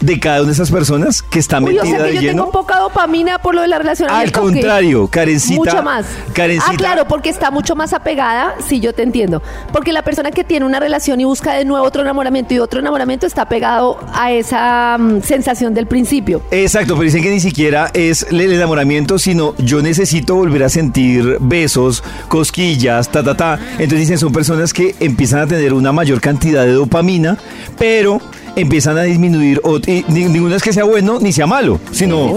de 0.00 0.20
cada 0.20 0.38
una 0.38 0.46
de 0.48 0.52
esas 0.52 0.70
personas 0.70 1.22
que 1.22 1.38
está 1.38 1.58
Uy, 1.58 1.78
o 1.78 1.82
metida 1.82 1.84
sea 1.84 1.98
que 1.98 2.04
de 2.10 2.14
yo 2.14 2.20
lleno. 2.20 2.42
tengo 2.44 2.52
poca 2.52 2.78
dopamina 2.78 3.38
por 3.38 3.54
lo 3.54 3.62
de 3.62 3.68
la 3.68 3.78
relación. 3.78 4.10
Al 4.10 4.28
¿o 4.28 4.32
contrario, 4.32 5.08
Karencita. 5.08 5.56
Mucho 5.56 5.82
más. 5.82 6.06
Karencita- 6.34 6.72
Ah, 6.72 6.76
claro, 6.76 7.08
porque 7.08 7.28
está 7.30 7.50
mucho 7.50 7.74
más 7.76 7.92
apegada, 7.92 8.54
sí, 8.68 8.80
yo 8.80 8.92
te 8.92 9.02
entiendo. 9.02 9.42
Porque 9.72 9.92
la 9.92 10.02
persona 10.02 10.30
que 10.30 10.44
tiene 10.44 10.66
una 10.66 10.80
relación 10.80 11.20
y 11.20 11.24
busca 11.24 11.54
de 11.54 11.64
nuevo 11.64 11.84
otro 11.86 12.02
enamoramiento 12.02 12.54
y 12.54 12.58
otro 12.58 12.80
enamoramiento 12.80 13.26
está 13.26 13.48
pegado 13.48 13.98
a 14.12 14.32
esa 14.32 14.96
mm, 14.98 15.22
sensación 15.22 15.74
del 15.74 15.86
principio. 15.86 16.42
Exacto, 16.50 16.94
pero 16.94 17.04
dicen 17.04 17.22
que 17.22 17.30
ni 17.30 17.40
siquiera 17.40 17.90
es 17.94 18.26
el 18.30 18.40
enamoramiento, 18.52 19.18
sino 19.18 19.54
yo 19.58 19.82
necesito 19.82 20.34
volver 20.34 20.62
a 20.64 20.68
sentir 20.68 21.38
besos, 21.40 22.02
cosquillas, 22.28 23.08
ta, 23.10 23.22
ta, 23.22 23.36
ta. 23.36 23.58
Entonces 23.72 24.00
dicen, 24.00 24.18
son 24.18 24.32
personas 24.32 24.72
que 24.72 24.94
empiezan 25.00 25.40
a 25.40 25.46
tener 25.46 25.72
una 25.72 25.92
mayor 25.92 26.20
cantidad 26.20 26.64
de 26.64 26.72
dopamina, 26.72 27.36
pero 27.78 28.20
empiezan 28.56 28.96
a 28.98 29.02
disminuir, 29.02 29.60
y 29.86 30.04
ni- 30.08 30.24
ninguno 30.24 30.56
es 30.56 30.62
que 30.62 30.72
sea 30.72 30.84
bueno 30.84 31.18
ni 31.20 31.32
sea 31.32 31.46
malo, 31.46 31.78
sino 31.92 32.32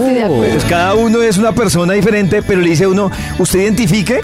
pues 0.50 0.64
cada 0.64 0.94
uno 0.94 1.22
es 1.22 1.38
una 1.38 1.52
persona 1.52 1.94
diferente, 1.94 2.42
pero 2.42 2.60
le 2.60 2.68
dice 2.70 2.84
a 2.84 2.88
uno, 2.88 3.10
usted 3.38 3.60
identifique 3.60 4.20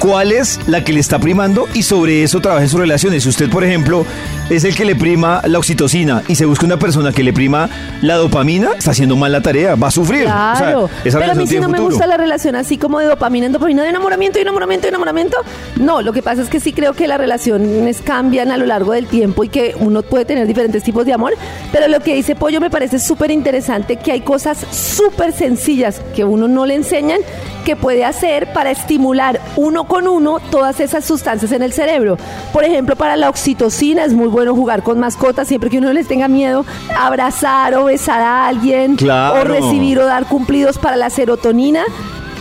cuál 0.00 0.32
es 0.32 0.58
la 0.66 0.82
que 0.82 0.92
le 0.92 0.98
está 0.98 1.18
primando 1.18 1.68
y 1.74 1.82
sobre 1.82 2.24
eso 2.24 2.40
trabaje 2.40 2.64
en 2.64 2.70
sus 2.70 2.80
relaciones. 2.80 3.22
Si 3.22 3.28
usted, 3.28 3.48
por 3.50 3.62
ejemplo, 3.62 4.04
es 4.48 4.64
el 4.64 4.74
que 4.74 4.84
le 4.84 4.96
prima 4.96 5.42
la 5.46 5.58
oxitocina 5.58 6.22
y 6.26 6.34
se 6.34 6.46
busca 6.46 6.64
una 6.66 6.78
persona 6.78 7.12
que 7.12 7.22
le 7.22 7.32
prima 7.32 7.68
la 8.00 8.16
dopamina, 8.16 8.70
está 8.78 8.90
haciendo 8.92 9.14
mal 9.14 9.30
la 9.30 9.42
tarea, 9.42 9.74
va 9.76 9.88
a 9.88 9.90
sufrir. 9.90 10.24
O 10.24 10.26
sea, 10.26 10.54
Claro. 10.56 10.90
esa 11.04 11.18
Pero 11.18 11.32
a 11.32 11.34
mí 11.34 11.44
tiene 11.44 11.66
no 11.66 11.68
me 11.68 11.80
gusta 11.80 12.06
la 12.06 12.16
relación 12.16 12.56
así 12.56 12.78
como 12.78 12.98
de 12.98 13.06
dopamina 13.06 13.46
en 13.46 13.52
dopamina, 13.52 13.82
de 13.82 13.90
enamoramiento, 13.90 14.38
y 14.38 14.42
enamoramiento, 14.42 14.86
y 14.86 14.88
enamoramiento. 14.88 15.36
No, 15.76 16.00
lo 16.00 16.12
que 16.12 16.22
pasa 16.22 16.42
es 16.42 16.48
que 16.48 16.60
sí 16.60 16.72
creo 16.72 16.94
que 16.94 17.06
las 17.06 17.18
relaciones 17.18 18.00
cambian 18.02 18.50
a 18.50 18.56
lo 18.56 18.66
largo 18.66 18.92
del 18.92 19.06
tiempo 19.06 19.44
y 19.44 19.48
que 19.50 19.76
uno 19.78 20.02
puede 20.02 20.24
tener 20.24 20.46
diferentes 20.46 20.82
tipos 20.82 21.04
de 21.04 21.12
amor. 21.12 21.34
Pero 21.72 21.88
lo 21.88 22.00
que 22.00 22.14
dice 22.14 22.34
Pollo 22.34 22.60
me 22.60 22.70
parece 22.70 22.98
súper 22.98 23.30
interesante 23.30 23.96
que 23.96 24.12
hay 24.12 24.22
cosas 24.22 24.58
súper 24.70 25.32
sencillas 25.32 26.00
que 26.16 26.24
uno 26.24 26.48
no 26.48 26.64
le 26.64 26.74
enseñan 26.74 27.20
que 27.64 27.76
puede 27.76 28.04
hacer 28.06 28.52
para 28.54 28.70
estimular 28.70 29.38
uno 29.56 29.84
con 29.90 30.06
uno 30.06 30.38
todas 30.52 30.78
esas 30.78 31.04
sustancias 31.04 31.50
en 31.50 31.62
el 31.62 31.72
cerebro. 31.72 32.16
Por 32.52 32.62
ejemplo, 32.62 32.94
para 32.94 33.16
la 33.16 33.28
oxitocina 33.28 34.04
es 34.04 34.12
muy 34.14 34.28
bueno 34.28 34.54
jugar 34.54 34.84
con 34.84 35.00
mascotas 35.00 35.48
siempre 35.48 35.68
que 35.68 35.78
uno 35.78 35.92
les 35.92 36.06
tenga 36.06 36.28
miedo, 36.28 36.64
abrazar 36.96 37.74
o 37.74 37.86
besar 37.86 38.20
a 38.22 38.46
alguien 38.46 38.94
Claro. 38.94 39.40
o 39.40 39.44
recibir 39.44 39.98
o 39.98 40.06
dar 40.06 40.26
cumplidos 40.26 40.78
para 40.78 40.96
la 40.96 41.10
serotonina. 41.10 41.82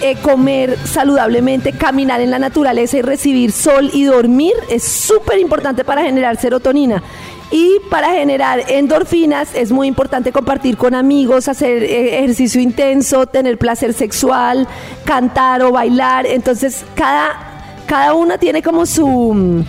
eh, 0.02 0.16
comer 0.22 0.78
saludablemente, 0.86 1.74
caminar 1.74 2.22
en 2.22 2.32
la 2.32 2.40
naturaleza 2.40 2.96
y 2.98 3.02
recibir 3.02 3.52
sol 3.52 3.90
y 3.92 4.06
dormir 4.06 4.54
es 4.70 4.84
súper 4.84 5.40
importante 5.40 5.84
para 5.84 6.04
generar 6.04 6.38
serotonina. 6.40 7.04
Y 7.52 7.80
para 7.90 8.12
generar 8.12 8.64
endorfinas 8.70 9.56
es 9.56 9.72
muy 9.72 9.88
importante 9.88 10.32
compartir 10.32 10.78
con 10.78 10.94
amigos, 10.94 11.48
hacer 11.48 11.84
eh, 11.84 12.20
ejercicio 12.20 12.62
intenso, 12.62 13.26
tener 13.26 13.58
placer 13.58 13.94
sexual, 13.94 14.68
cantar 15.04 15.64
o 15.64 15.72
bailar. 15.72 16.28
Entonces, 16.28 16.86
cada, 16.96 17.84
cada 17.88 18.14
una 18.14 18.38
tiene 18.38 18.62
como 18.62 18.86
su... 18.86 19.66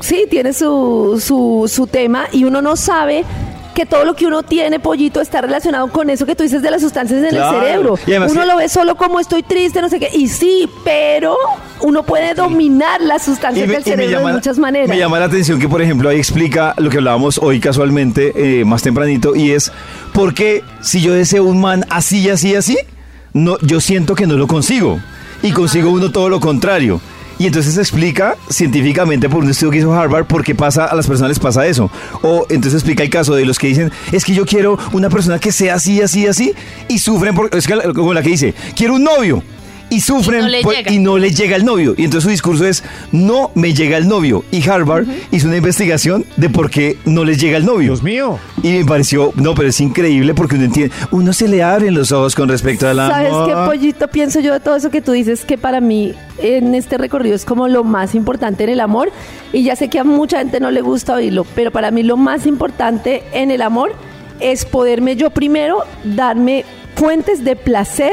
Sí, 0.00 0.26
tiene 0.28 0.52
su, 0.52 1.22
su, 1.24 1.70
su 1.72 1.86
tema 1.86 2.24
y 2.32 2.42
uno 2.42 2.60
no 2.60 2.74
sabe 2.74 3.24
que 3.74 3.86
todo 3.86 4.04
lo 4.04 4.14
que 4.14 4.26
uno 4.26 4.42
tiene, 4.42 4.78
pollito, 4.80 5.20
está 5.20 5.40
relacionado 5.40 5.88
con 5.88 6.10
eso 6.10 6.26
que 6.26 6.34
tú 6.34 6.42
dices 6.42 6.62
de 6.62 6.70
las 6.70 6.82
sustancias 6.82 7.22
en 7.22 7.30
Claro. 7.30 7.58
el 7.58 7.64
cerebro. 7.64 7.98
Además 8.06 8.32
uno 8.32 8.44
lo 8.46 8.56
ve 8.56 8.68
solo 8.68 8.94
como 8.96 9.18
estoy 9.20 9.42
triste, 9.42 9.80
no 9.80 9.88
sé 9.88 9.98
qué. 9.98 10.08
Y 10.12 10.28
sí, 10.28 10.68
pero 10.84 11.36
uno 11.80 12.02
puede 12.02 12.34
dominar 12.34 13.00
las 13.00 13.24
sustancias 13.24 13.68
del 13.68 13.82
cerebro 13.82 14.26
de 14.26 14.32
muchas 14.32 14.58
maneras. 14.58 14.88
me 14.88 14.98
llama 14.98 15.18
la 15.18 15.26
atención 15.26 15.58
que, 15.58 15.68
por 15.68 15.80
ejemplo, 15.82 16.08
ahí 16.08 16.18
explica 16.18 16.74
lo 16.78 16.90
que 16.90 16.98
hablábamos 16.98 17.38
hoy 17.38 17.60
casualmente, 17.60 18.32
eh, 18.60 18.64
más 18.64 18.82
tempranito, 18.82 19.34
y 19.34 19.52
es, 19.52 19.72
¿por 20.12 20.34
qué 20.34 20.62
si 20.80 21.00
yo 21.00 21.12
deseo 21.14 21.44
un 21.44 21.60
man 21.60 21.84
así, 21.90 22.28
así, 22.30 22.54
así, 22.54 22.76
no, 23.32 23.58
yo 23.60 23.80
siento 23.80 24.14
que 24.14 24.26
no 24.26 24.34
lo 24.34 24.46
consigo? 24.46 25.00
Y 25.42 25.50
consigo 25.52 25.90
uno 25.90 26.10
todo 26.12 26.28
lo 26.28 26.38
contrario. 26.38 27.00
Y 27.42 27.48
entonces 27.48 27.74
se 27.74 27.80
explica 27.80 28.36
científicamente 28.48 29.28
por 29.28 29.42
un 29.42 29.50
estudio 29.50 29.72
que 29.72 29.78
hizo 29.78 29.92
Harvard 29.92 30.26
por 30.26 30.44
qué 30.44 30.54
pasa, 30.54 30.84
a 30.84 30.94
las 30.94 31.08
personas 31.08 31.30
les 31.30 31.40
pasa 31.40 31.66
eso. 31.66 31.90
O 32.22 32.46
entonces 32.48 32.74
explica 32.74 33.02
el 33.02 33.10
caso 33.10 33.34
de 33.34 33.44
los 33.44 33.58
que 33.58 33.66
dicen, 33.66 33.90
es 34.12 34.24
que 34.24 34.32
yo 34.32 34.46
quiero 34.46 34.78
una 34.92 35.10
persona 35.10 35.40
que 35.40 35.50
sea 35.50 35.74
así, 35.74 36.00
así, 36.00 36.28
así, 36.28 36.54
y 36.86 37.00
sufren, 37.00 37.34
por, 37.34 37.52
es 37.52 37.66
que 37.66 37.74
como 37.94 38.14
la 38.14 38.22
que 38.22 38.28
dice, 38.28 38.54
quiero 38.76 38.94
un 38.94 39.02
novio. 39.02 39.42
Y 39.92 40.00
sufren 40.00 40.40
Y 40.40 40.42
no 40.42 40.48
le 40.48 40.62
pues, 40.62 40.78
llega. 40.78 40.92
y 40.92 40.98
no 40.98 41.18
les 41.18 41.36
llega 41.36 41.54
el 41.54 41.66
novio. 41.66 41.94
Y 41.98 42.04
entonces 42.04 42.24
su 42.24 42.30
discurso 42.30 42.66
es, 42.66 42.82
no 43.12 43.50
me 43.54 43.74
llega 43.74 43.98
el 43.98 44.08
novio. 44.08 44.42
Y 44.50 44.66
Harvard 44.66 45.06
hizo 45.30 45.48
una 45.48 45.58
investigación 45.58 46.24
de 46.38 46.48
por 46.48 46.70
qué 46.70 46.96
no 47.04 47.24
les 47.24 47.38
llega 47.38 47.58
el 47.58 47.66
novio. 47.66 47.88
Dios 47.88 48.02
mío. 48.02 48.38
Y 48.62 48.72
me 48.72 48.84
pareció, 48.86 49.32
no, 49.36 49.54
pero 49.54 49.68
es 49.68 49.80
increíble 49.82 50.32
porque 50.34 50.54
uno 50.54 50.64
entiende, 50.64 50.94
uno 51.10 51.34
se 51.34 51.46
le 51.46 51.62
abren 51.62 51.94
los 51.94 52.10
ojos 52.10 52.34
con 52.34 52.48
respecto 52.48 52.88
a 52.88 52.94
la... 52.94 53.08
¿Sabes 53.08 53.32
qué, 53.46 53.52
pollito? 53.66 54.08
Pienso 54.08 54.40
yo 54.40 54.54
de 54.54 54.60
todo 54.60 54.76
eso 54.76 54.90
que 54.90 55.02
tú 55.02 55.12
dices, 55.12 55.44
que 55.44 55.58
para 55.58 55.82
mí 55.82 56.14
en 56.38 56.74
este 56.74 56.96
recorrido 56.96 57.34
es 57.34 57.44
como 57.44 57.68
lo 57.68 57.84
más 57.84 58.14
importante 58.14 58.64
en 58.64 58.70
el 58.70 58.80
amor. 58.80 59.12
Y 59.52 59.62
ya 59.62 59.76
sé 59.76 59.88
que 59.88 59.98
a 59.98 60.04
mucha 60.04 60.38
gente 60.38 60.58
no 60.58 60.70
le 60.70 60.80
gusta 60.80 61.14
oírlo, 61.14 61.44
pero 61.54 61.70
para 61.70 61.90
mí 61.90 62.02
lo 62.02 62.16
más 62.16 62.46
importante 62.46 63.24
en 63.34 63.50
el 63.50 63.60
amor 63.60 63.94
es 64.40 64.64
poderme 64.64 65.16
yo 65.16 65.28
primero 65.30 65.84
darme 66.02 66.64
fuentes 66.94 67.44
de 67.44 67.56
placer 67.56 68.12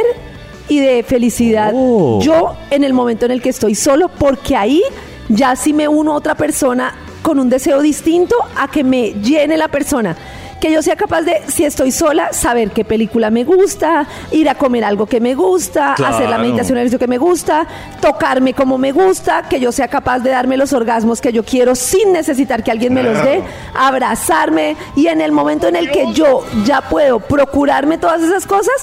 y 0.70 0.80
de 0.80 1.04
felicidad 1.04 1.72
Oh. 1.74 2.20
yo 2.22 2.56
en 2.70 2.84
el 2.84 2.94
momento 2.94 3.26
en 3.26 3.32
el 3.32 3.42
que 3.42 3.50
estoy 3.50 3.76
solo, 3.76 4.10
porque 4.10 4.56
ahí 4.56 4.82
ya 5.28 5.56
sí 5.56 5.74
me 5.74 5.88
uno 5.88 6.14
a 6.14 6.16
otra 6.16 6.36
persona 6.36 6.94
con 7.22 7.40
un 7.40 7.50
deseo 7.50 7.82
distinto 7.82 8.36
a 8.56 8.68
que 8.70 8.84
me 8.84 9.14
llene 9.14 9.58
la 9.58 9.68
persona. 9.68 10.16
Que 10.60 10.74
yo 10.74 10.82
sea 10.82 10.98
capaz 10.98 11.22
de, 11.22 11.42
si 11.48 11.64
estoy 11.64 11.90
sola, 11.90 12.34
saber 12.34 12.72
qué 12.72 12.84
película 12.84 13.30
me 13.30 13.46
gusta, 13.46 14.06
ir 14.32 14.50
a 14.50 14.56
comer 14.56 14.84
algo 14.84 15.06
que 15.06 15.22
me 15.22 15.34
gusta, 15.34 15.94
hacer 15.94 16.30
la 16.30 16.38
meditación 16.38 16.78
ejercicio 16.78 17.00
que 17.00 17.08
me 17.08 17.18
gusta, 17.18 17.66
tocarme 18.02 18.54
como 18.54 18.78
me 18.78 18.92
gusta, 18.92 19.44
que 19.44 19.62
yo 19.62 19.72
sea 19.72 19.88
capaz 19.88 20.20
de 20.20 20.32
darme 20.32 20.58
los 20.58 20.74
orgasmos 20.74 21.22
que 21.22 21.32
yo 21.32 21.46
quiero 21.46 21.76
sin 21.76 22.12
necesitar 22.12 22.62
que 22.62 22.72
alguien 22.72 22.94
me 22.94 23.04
los 23.04 23.24
dé, 23.24 23.42
abrazarme 23.74 24.76
y 24.98 25.08
en 25.08 25.22
el 25.22 25.32
momento 25.32 25.70
en 25.70 25.78
el 25.78 25.92
que 25.92 26.12
yo 26.12 26.44
ya 26.66 26.82
puedo 26.82 27.22
procurarme 27.22 27.98
todas 27.98 28.22
esas 28.22 28.46
cosas, 28.46 28.76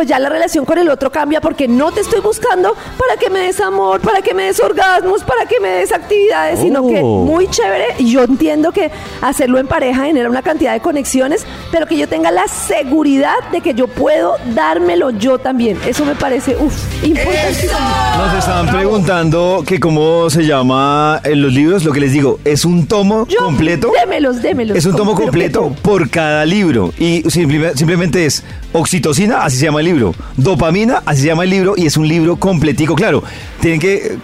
pues 0.00 0.08
ya 0.08 0.18
la 0.18 0.30
relación 0.30 0.64
con 0.64 0.78
el 0.78 0.88
otro 0.88 1.12
cambia 1.12 1.42
porque 1.42 1.68
no 1.68 1.92
te 1.92 2.00
estoy 2.00 2.20
buscando 2.22 2.74
para 2.96 3.20
que 3.20 3.28
me 3.28 3.40
des 3.40 3.60
amor, 3.60 4.00
para 4.00 4.22
que 4.22 4.32
me 4.32 4.44
des 4.44 4.58
orgasmos, 4.58 5.22
para 5.24 5.44
que 5.44 5.60
me 5.60 5.68
des 5.68 5.92
actividades, 5.92 6.58
sino 6.60 6.86
que 6.86 7.00
Oh. 7.02 7.26
muy 7.26 7.46
chévere. 7.48 7.84
Y 7.98 8.10
yo 8.10 8.22
entiendo 8.24 8.72
que 8.72 8.90
hacerlo 9.20 9.58
en 9.58 9.66
pareja 9.66 10.04
genera 10.06 10.30
una 10.30 10.40
cantidad 10.40 10.72
de 10.72 10.80
conexiones, 10.80 11.44
pero 11.70 11.86
que 11.86 11.98
yo 11.98 12.08
tenga 12.08 12.30
la 12.30 12.48
seguridad 12.48 13.34
de 13.52 13.60
que 13.60 13.74
yo 13.74 13.88
puedo 13.88 14.36
dármelo 14.54 15.10
yo 15.10 15.36
también. 15.38 15.78
Eso 15.86 16.06
me 16.06 16.14
parece, 16.14 16.56
uff, 16.56 17.04
importantísimo. 17.04 17.72
Nos 18.16 18.38
estaban 18.38 18.68
preguntando 18.70 19.62
que 19.66 19.78
cómo 19.78 20.30
se 20.30 20.46
llama 20.46 21.20
en 21.24 21.42
los 21.42 21.52
libros, 21.52 21.84
lo 21.84 21.92
que 21.92 22.00
les 22.00 22.12
digo, 22.14 22.38
es 22.46 22.64
un 22.64 22.86
tomo 22.86 23.26
Yo, 23.26 23.36
completo. 23.44 23.92
Démelos, 24.00 24.40
démelos. 24.40 24.78
Es 24.78 24.86
un 24.86 24.96
tomo 24.96 25.14
completo 25.14 25.74
por 25.82 26.08
cada 26.08 26.46
libro 26.46 26.94
y 26.98 27.22
simple- 27.28 27.76
simplemente 27.76 28.24
es 28.24 28.42
oxitocina, 28.72 29.44
así 29.44 29.56
se 29.58 29.64
llama 29.66 29.80
el 29.80 29.86
libro, 29.86 29.89
dopamina, 30.36 31.02
así 31.06 31.22
se 31.22 31.26
llama 31.28 31.44
el 31.44 31.50
libro 31.50 31.74
y 31.76 31.86
es 31.86 31.96
un 31.96 32.08
libro 32.08 32.36
completico, 32.36 32.94
claro. 32.94 33.22
Tienen 33.60 33.80
que 33.80 34.18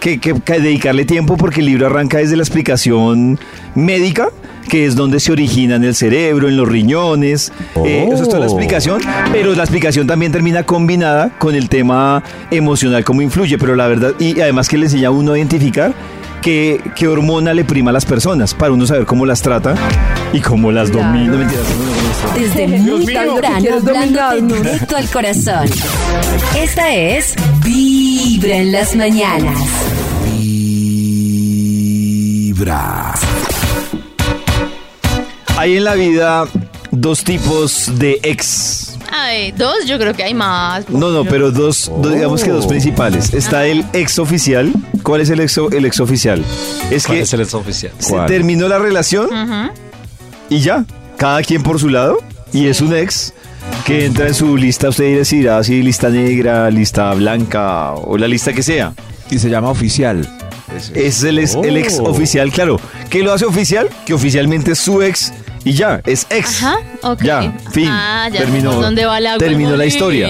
dedicarle 0.45 1.05
tiempo 1.05 1.37
porque 1.37 1.61
el 1.61 1.67
libro 1.67 1.87
arranca 1.87 2.17
desde 2.17 2.35
la 2.35 2.43
explicación 2.43 3.39
médica, 3.75 4.29
que 4.67 4.85
es 4.85 4.95
donde 4.95 5.19
se 5.19 5.31
origina 5.31 5.75
en 5.75 5.83
el 5.83 5.95
cerebro, 5.95 6.47
en 6.47 6.57
los 6.57 6.67
riñones, 6.67 7.51
eh, 7.85 8.09
eso 8.11 8.23
es 8.23 8.29
toda 8.29 8.39
la 8.39 8.45
explicación, 8.45 9.01
pero 9.31 9.55
la 9.55 9.63
explicación 9.63 10.07
también 10.07 10.31
termina 10.31 10.63
combinada 10.63 11.29
con 11.37 11.55
el 11.55 11.69
tema 11.69 12.23
emocional, 12.51 13.03
cómo 13.03 13.21
influye, 13.21 13.57
pero 13.57 13.75
la 13.75 13.87
verdad, 13.87 14.13
y 14.19 14.39
además 14.41 14.67
que 14.67 14.77
le 14.77 14.85
enseña 14.85 15.07
a 15.07 15.11
uno 15.11 15.33
a 15.33 15.37
identificar 15.37 15.93
qué, 16.41 16.81
qué 16.95 17.07
hormona 17.07 17.53
le 17.53 17.63
prima 17.65 17.89
a 17.91 17.93
las 17.93 18.05
personas, 18.05 18.53
para 18.53 18.71
uno 18.73 18.85
saber 18.85 19.05
cómo 19.05 19.25
las 19.25 19.41
trata 19.41 19.75
y 20.33 20.39
cómo 20.41 20.71
las 20.71 20.89
Claro. 20.91 21.07
domina. 21.07 21.31
No, 21.33 21.37
mentiras, 21.39 21.63
no, 21.69 21.75
no, 21.75 21.91
no, 21.91 21.91
no. 21.91 22.39
Desde 22.39 22.67
muy 22.67 23.05
temprano, 23.05 23.59
¿quieres 23.59 23.87
hablándote 23.87 24.41
directo 24.63 24.95
al 24.97 25.09
corazón. 25.09 25.69
Esta 26.57 26.93
es 26.95 27.35
Vibra 27.63 28.57
en 28.57 28.71
las 28.71 28.95
mañanas. 28.95 29.57
Vibra. 31.87 33.13
Hay 35.57 35.77
en 35.77 35.83
la 35.83 35.95
vida 35.95 36.45
dos 36.91 37.23
tipos 37.23 37.91
de 37.97 38.19
ex. 38.23 38.86
Ay, 39.11 39.51
dos, 39.53 39.85
yo 39.85 39.97
creo 39.97 40.13
que 40.13 40.23
hay 40.23 40.33
más. 40.33 40.89
No, 40.89 41.09
no, 41.11 41.23
pero 41.25 41.51
dos, 41.51 41.91
dos, 42.01 42.13
digamos 42.13 42.43
que 42.43 42.49
dos 42.51 42.67
principales. 42.67 43.33
Está 43.33 43.65
el 43.65 43.85
ex 43.93 44.19
oficial. 44.19 44.71
¿Cuál 45.03 45.21
es 45.21 45.29
el 45.29 45.39
ex, 45.39 45.57
el 45.71 45.85
ex 45.85 45.99
oficial? 45.99 46.43
Es 46.91 47.05
¿Cuál 47.05 47.17
que 47.19 47.23
es 47.23 47.33
el 47.33 47.41
ex 47.41 47.53
oficial? 47.53 47.91
se 47.99 48.15
terminó 48.27 48.67
la 48.67 48.79
relación 48.79 49.25
Ujú. 49.27 49.71
y 50.49 50.59
ya, 50.59 50.85
cada 51.17 51.41
quien 51.41 51.63
por 51.63 51.79
su 51.79 51.89
lado. 51.89 52.17
Y 52.53 52.67
es 52.67 52.81
un 52.81 52.93
ex 52.95 53.33
que 53.85 54.05
entra 54.05 54.27
en 54.27 54.33
su 54.33 54.55
lista, 54.57 54.89
usted 54.89 55.17
decidirá 55.17 55.63
si 55.63 55.81
lista 55.83 56.09
negra, 56.09 56.69
lista 56.71 57.13
blanca 57.13 57.93
o 57.93 58.17
la 58.17 58.27
lista 58.27 58.53
que 58.53 58.63
sea. 58.63 58.93
Y 59.29 59.39
se 59.39 59.49
llama 59.49 59.69
oficial. 59.69 60.27
Es 60.93 61.23
el, 61.23 61.39
ex, 61.39 61.55
el 61.55 61.77
ex 61.77 61.97
Oh. 61.99 62.03
oficial, 62.09 62.51
claro. 62.51 62.79
¿Qué 63.09 63.23
lo 63.23 63.31
hace 63.33 63.45
oficial? 63.45 63.89
Que 64.05 64.13
oficialmente 64.13 64.71
es 64.73 64.79
su 64.79 65.01
ex 65.01 65.33
y 65.67 65.73
ya, 65.73 66.01
es 66.05 66.25
ex. 66.29 66.63
Ajá, 66.63 66.77
ok. 67.03 67.21
Ya, 67.23 67.53
fin. 67.71 67.89
Ah, 67.89 68.29
ya 68.31 68.39
terminó, 68.39 68.73
dónde 68.73 69.05
va 69.05 69.17
agua, 69.17 69.37
terminó 69.37 69.75
la 69.75 69.85
historia. 69.85 70.29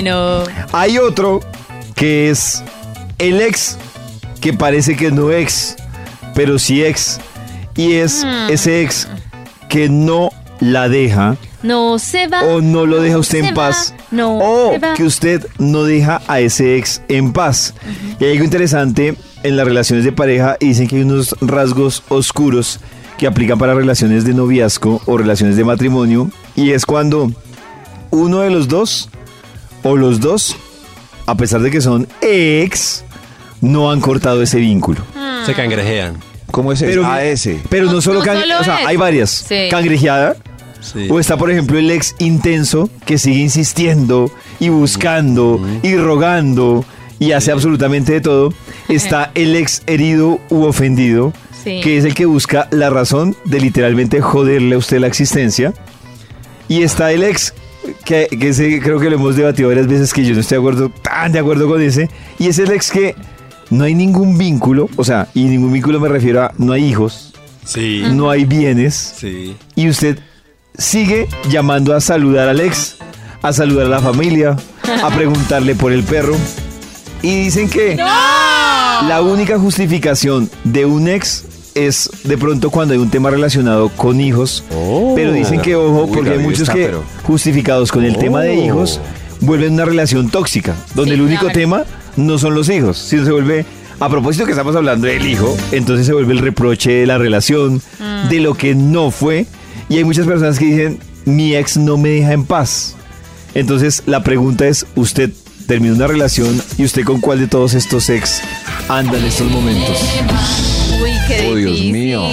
Hay 0.72 0.98
otro 0.98 1.42
que 1.96 2.30
es 2.30 2.64
el 3.20 3.42
ex 3.42 3.78
que 4.42 4.54
parece 4.54 4.96
que 4.96 5.12
no 5.12 5.32
ex, 5.32 5.76
pero 6.34 6.58
sí 6.60 6.84
ex. 6.84 7.20
Y 7.76 7.94
es 7.94 8.24
Hmm. 8.26 8.50
ese 8.52 8.82
ex 8.82 9.08
que 9.70 9.90
no 9.90 10.32
la 10.60 10.90
deja 10.90 11.36
No 11.62 12.00
se 12.00 12.28
va. 12.28 12.42
o 12.42 12.62
no 12.62 12.88
lo 12.88 13.00
deja 13.02 13.20
usted 13.20 13.44
en 13.44 13.54
paz. 13.54 13.94
va, 13.96 14.04
no 14.10 14.38
o 14.40 14.72
se 14.74 14.80
va. 14.80 14.94
que 14.96 15.04
usted 15.04 15.46
no 15.60 15.84
deja 15.84 16.22
a 16.28 16.40
ese 16.40 16.78
ex 16.78 17.02
en 17.10 17.34
paz. 17.34 17.76
Y 18.20 18.24
hay 18.26 18.32
algo 18.32 18.44
interesante 18.44 19.16
en 19.44 19.56
las 19.58 19.66
relaciones 19.68 20.04
de 20.04 20.12
pareja 20.12 20.58
y 20.60 20.70
dicen 20.70 20.88
que 20.88 20.96
hay 20.96 21.02
unos 21.04 21.36
rasgos 21.42 22.02
oscuros 22.10 22.80
que 23.18 23.28
aplican 23.28 23.58
para 23.58 23.74
relaciones 23.74 24.24
de 24.26 24.34
noviazgo 24.34 25.02
o 25.06 25.18
relaciones 25.18 25.56
de 25.58 25.64
matrimonio. 25.64 26.30
Y 26.56 26.72
es 26.72 26.86
cuando 26.86 27.32
uno 28.12 28.40
de 28.42 28.50
los 28.50 28.68
dos 28.68 29.10
o 29.84 29.96
los 29.98 30.20
dos, 30.20 30.56
a 31.26 31.36
pesar 31.36 31.62
de 31.62 31.72
que 31.72 31.82
son 31.82 32.08
ex, 32.22 33.04
no 33.62 33.92
han 33.92 34.02
cortado 34.02 34.42
ese 34.42 34.60
vínculo. 34.60 35.02
Se 35.46 35.54
cangrejean. 35.54 36.16
¿Cómo 36.52 36.72
es 36.72 36.80
Pero, 36.82 37.02
el 37.02 37.34
AS? 37.34 37.50
pero 37.70 37.86
no, 37.88 37.94
No- 37.94 38.02
solo, 38.02 38.20
no 38.20 38.26
can- 38.26 38.40
solo 38.42 38.60
o 38.60 38.64
sea, 38.64 38.80
es. 38.82 38.88
hay 38.88 38.98
varias. 38.98 39.30
Sí. 39.48 39.68
Cangrejeada. 39.70 40.36
Sí. 40.80 41.08
O 41.10 41.20
está, 41.20 41.36
por 41.38 41.52
ejemplo, 41.52 41.78
el 41.78 41.92
ex 41.92 42.16
intenso 42.20 42.90
que 43.06 43.18
sigue 43.18 43.40
insistiendo 43.40 44.32
y 44.60 44.70
buscando 44.70 45.60
y 45.84 45.96
rogando 45.98 46.86
y 47.20 47.32
hace 47.34 47.52
absolutamente 47.52 48.14
de 48.14 48.22
todo. 48.22 48.54
Está 48.88 49.32
el 49.36 49.56
ex 49.56 49.82
herido 49.88 50.40
u 50.50 50.64
ofendido, 50.64 51.34
Sí. 51.68 51.82
que 51.82 51.98
es 51.98 52.06
el 52.06 52.14
que 52.14 52.26
busca 52.26 52.68
la 52.72 52.90
razón 52.90 53.36
de 53.46 53.60
literalmente 53.60 54.22
joderle 54.22 54.76
a 54.76 54.78
usted 54.78 55.00
la 55.00 55.08
existencia. 55.08 55.74
Y 56.70 56.82
está 56.84 57.12
el 57.12 57.24
ex, 57.24 57.54
que, 58.06 58.28
que 58.28 58.50
ese 58.50 58.80
creo 58.82 59.00
que 59.00 59.10
lo 59.10 59.16
hemos 59.16 59.36
debatido 59.36 59.70
varias 59.70 59.88
veces, 59.88 60.14
que 60.14 60.24
yo 60.26 60.34
no 60.34 60.42
estoy 60.42 60.58
de 60.58 60.60
acuerdo, 60.62 60.90
tan 61.02 61.32
de 61.32 61.40
acuerdo 61.40 61.68
con 61.68 61.82
ese. 61.82 62.10
Y 62.40 62.48
es 62.48 62.60
el 62.60 62.72
ex 62.72 62.92
que 62.92 63.16
no 63.70 63.84
hay 63.84 63.96
ningún 63.96 64.38
vínculo, 64.38 64.90
o 64.96 65.04
sea, 65.04 65.28
y 65.34 65.44
ningún 65.46 65.72
vínculo 65.74 66.00
me 66.00 66.08
refiero 66.10 66.44
a 66.44 66.54
no 66.58 66.74
hay 66.74 66.86
hijos, 66.86 67.34
Sí. 67.66 68.04
no 68.14 68.30
hay 68.30 68.46
bienes 68.46 69.16
Sí. 69.18 69.56
y 69.76 69.90
usted 69.90 70.20
sigue 70.78 71.28
llamando 71.50 71.94
a 71.96 72.00
saludar 72.02 72.48
al 72.48 72.62
ex, 72.62 72.96
a 73.42 73.52
saludar 73.52 73.88
a 73.88 73.90
la 73.90 74.00
familia, 74.00 74.56
a 75.04 75.10
preguntarle 75.16 75.76
por 75.76 75.92
el 75.92 76.04
perro. 76.04 76.36
Y 77.22 77.42
dicen 77.44 77.70
que 77.70 77.96
la 77.98 79.22
única 79.22 79.58
justificación 79.60 80.50
de 80.64 80.86
un 80.86 81.08
ex 81.08 81.44
es 81.86 82.10
de 82.24 82.38
pronto 82.38 82.70
cuando 82.70 82.94
hay 82.94 83.00
un 83.00 83.10
tema 83.10 83.30
relacionado 83.30 83.90
con 83.90 84.20
hijos. 84.20 84.64
pero 85.16 85.32
dicen 85.32 85.62
que 85.62 85.76
ojo, 85.76 86.06
Uy, 86.06 86.16
porque 86.16 86.32
hay 86.32 86.40
muchos 86.40 86.62
está, 86.62 86.74
que 86.74 86.86
pero- 86.86 87.04
justificados 87.24 87.92
con 87.92 88.04
el 88.04 88.18
tema 88.18 88.42
de 88.42 88.58
Oh. 88.58 88.66
hijos 88.66 89.00
vuelven 89.42 89.74
una 89.74 89.86
relación 89.86 90.30
tóxica, 90.30 90.76
donde 90.96 91.12
Sí, 91.12 91.16
el 91.16 91.22
único 91.22 91.42
claro. 91.46 91.60
tema 91.60 91.84
no 92.16 92.38
son 92.40 92.56
los 92.56 92.70
hijos, 92.70 92.98
sino 92.98 93.24
se 93.26 93.32
vuelve 93.32 93.66
a 94.00 94.10
propósito 94.10 94.46
que 94.46 94.52
estamos 94.52 94.76
hablando 94.76 95.08
del 95.08 95.26
hijo, 95.28 95.56
entonces 95.72 96.06
se 96.08 96.14
vuelve 96.14 96.34
el 96.34 96.40
reproche 96.40 96.92
de 96.92 97.06
la 97.08 97.18
relación, 97.18 97.82
Mm. 98.00 98.30
de 98.30 98.40
lo 98.40 98.54
que 98.56 98.76
no 98.76 99.12
fue. 99.12 99.46
Y 99.90 99.98
hay 99.98 100.04
muchas 100.04 100.26
personas 100.26 100.58
que 100.60 100.66
dicen, 100.66 101.00
mi 101.26 101.56
ex 101.56 101.78
no 101.78 101.98
me 101.98 102.10
deja 102.10 102.34
en 102.34 102.46
paz. 102.46 102.96
Entonces 103.54 104.04
la 104.06 104.24
pregunta 104.24 104.68
es, 104.68 104.86
usted 104.96 105.32
terminó 105.68 105.96
una 105.96 106.08
relación 106.08 106.62
y 106.78 106.86
usted 106.86 107.04
con 107.04 107.20
cuál 107.22 107.40
de 107.40 107.48
todos 107.48 107.74
estos 107.74 108.10
ex 108.10 108.42
anda 108.88 109.18
en 109.18 109.26
estos 109.26 109.50
momentos. 109.52 109.98
Oh, 111.50 111.56
Dios 111.56 111.80
mío. 111.82 112.28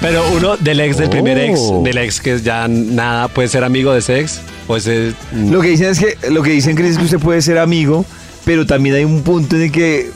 Pero 0.00 0.22
uno 0.36 0.56
del 0.56 0.80
ex 0.80 0.96
del 0.96 1.10
primer 1.10 1.38
ex, 1.38 1.58
Oh. 1.60 1.82
del 1.82 1.98
ex 1.98 2.20
que 2.20 2.40
ya 2.40 2.66
nada 2.68 3.28
puede 3.28 3.48
ser 3.48 3.64
amigo 3.64 3.92
de 3.92 3.98
ese 3.98 4.20
ex, 4.20 4.40
pues 4.66 4.86
es... 4.86 5.14
Lo 5.32 5.60
que 5.60 5.68
dicen 5.68 5.88
es 5.90 5.98
que, 5.98 6.16
lo 6.30 6.42
que 6.42 6.50
dicen 6.50 6.74
Cris, 6.76 6.92
es 6.92 6.98
que 6.98 7.04
usted 7.04 7.18
puede 7.18 7.42
ser 7.42 7.58
amigo, 7.58 8.04
pero 8.44 8.66
también 8.66 8.94
hay 8.96 9.04
un 9.04 9.22
punto 9.22 9.56
en 9.56 9.62
el 9.62 9.72
que, 9.72 10.10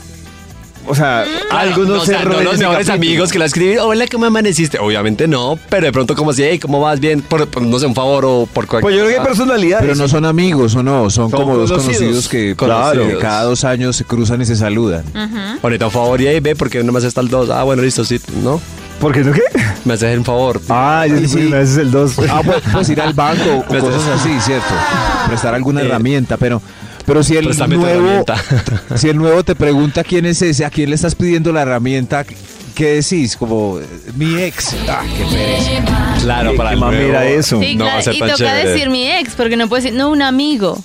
o 0.89 0.95
sea, 0.95 1.23
algo 1.51 1.85
no, 1.85 1.93
o 1.95 1.99
se 2.01 2.07
sea, 2.13 2.25
no 2.25 2.41
los 2.41 2.57
mejores 2.57 2.89
amigos 2.89 3.31
que 3.31 3.39
la 3.39 3.45
escriben, 3.45 3.79
hola, 3.79 4.05
¿cómo 4.11 4.25
amaneciste? 4.25 4.79
Obviamente 4.79 5.27
no, 5.27 5.57
pero 5.69 5.85
de 5.85 5.91
pronto 5.91 6.15
como 6.15 6.31
así, 6.31 6.43
hey, 6.43 6.59
¿cómo 6.59 6.81
vas? 6.81 6.99
Bien, 6.99 7.21
por, 7.21 7.47
por, 7.47 7.61
no 7.61 7.79
sé, 7.79 7.85
un 7.85 7.95
favor 7.95 8.25
o 8.25 8.47
por 8.51 8.65
cualquier 8.67 8.81
Pues 8.81 8.95
yo 8.95 9.01
creo 9.01 9.07
que 9.09 9.13
hay 9.13 9.19
cosa. 9.19 9.29
personalidades. 9.29 9.85
Pero 9.87 9.95
no 9.95 10.07
son 10.09 10.25
amigos 10.25 10.75
o 10.75 10.83
no, 10.83 11.09
son, 11.09 11.29
Son 11.29 11.39
como 11.39 11.55
dos 11.55 11.69
conocidos. 11.71 11.97
conocidos 11.99 12.27
que, 12.27 12.55
Claro. 12.57 13.03
cada 13.21 13.43
dos 13.43 13.63
años 13.63 13.95
se 13.95 14.03
cruzan 14.03 14.41
y 14.41 14.45
se 14.45 14.55
saludan. 14.55 15.03
Ahorita 15.63 15.85
un 15.85 15.91
favor 15.91 16.19
y 16.21 16.27
ahí 16.27 16.39
ve 16.39 16.55
porque 16.55 16.83
no 16.83 16.91
me 16.91 16.97
haces 16.99 17.13
tal 17.13 17.29
dos. 17.29 17.49
Ah, 17.49 17.63
bueno, 17.63 17.81
listo, 17.83 18.03
sí, 18.03 18.19
¿no? 18.43 18.59
¿Por 18.99 19.13
qué 19.13 19.21
no 19.21 19.31
qué? 19.31 19.43
Me 19.85 19.93
haces 19.93 20.17
un 20.17 20.25
favor. 20.25 20.59
Ah, 20.67 21.05
yo 21.07 21.17
sí, 21.19 21.27
sí. 21.29 21.37
me 21.49 21.57
haces 21.57 21.77
el 21.77 21.89
2. 21.89 22.15
Ah, 22.29 22.41
pues, 22.43 22.57
pues 22.73 22.89
ir 22.89 22.99
al 22.99 23.13
banco 23.13 23.59
o 23.59 23.63
cosas 23.79 24.07
así, 24.19 24.29
¿cierto? 24.41 24.73
Prestar 25.27 25.55
alguna 25.55 25.81
Eh, 25.81 25.85
herramienta, 25.85 26.35
pero, 26.35 26.61
pero 27.09 27.23
si 27.23 27.35
el 27.35 27.45
préstame 27.45 27.75
nuevo, 27.75 28.23
si 28.95 29.09
el 29.09 29.17
nuevo 29.17 29.43
te 29.43 29.55
pregunta 29.55 30.03
quién 30.03 30.27
es 30.27 30.43
ese, 30.43 30.63
a 30.63 30.69
quién 30.69 30.89
le 30.91 30.95
estás 30.95 31.15
pidiendo 31.15 31.51
la 31.51 31.63
herramienta, 31.63 32.23
¿qué 32.75 33.01
decís? 33.01 33.35
Como 33.35 33.79
eh, 33.79 33.85
mi 34.15 34.35
ex. 34.39 34.75
Ah, 34.87 35.01
qué 35.17 35.25
pereza. 35.25 36.15
Claro, 36.21 36.55
para 36.55 36.73
el 36.73 36.79
nuevo. 36.79 37.19
eso. 37.21 37.59
Sí, 37.59 37.75
No 37.75 37.85
va 37.85 37.91
a 37.93 38.01
claro, 38.01 38.03
ser 38.03 38.13
y 38.13 38.19
tan 38.19 38.27
toca 38.29 38.37
chévere. 38.37 38.69
decir 38.69 38.89
mi 38.91 39.09
ex, 39.09 39.33
porque 39.33 39.57
no 39.57 39.67
puede 39.67 39.81
decir, 39.81 39.97
no, 39.97 40.09
un 40.11 40.21
amigo. 40.21 40.77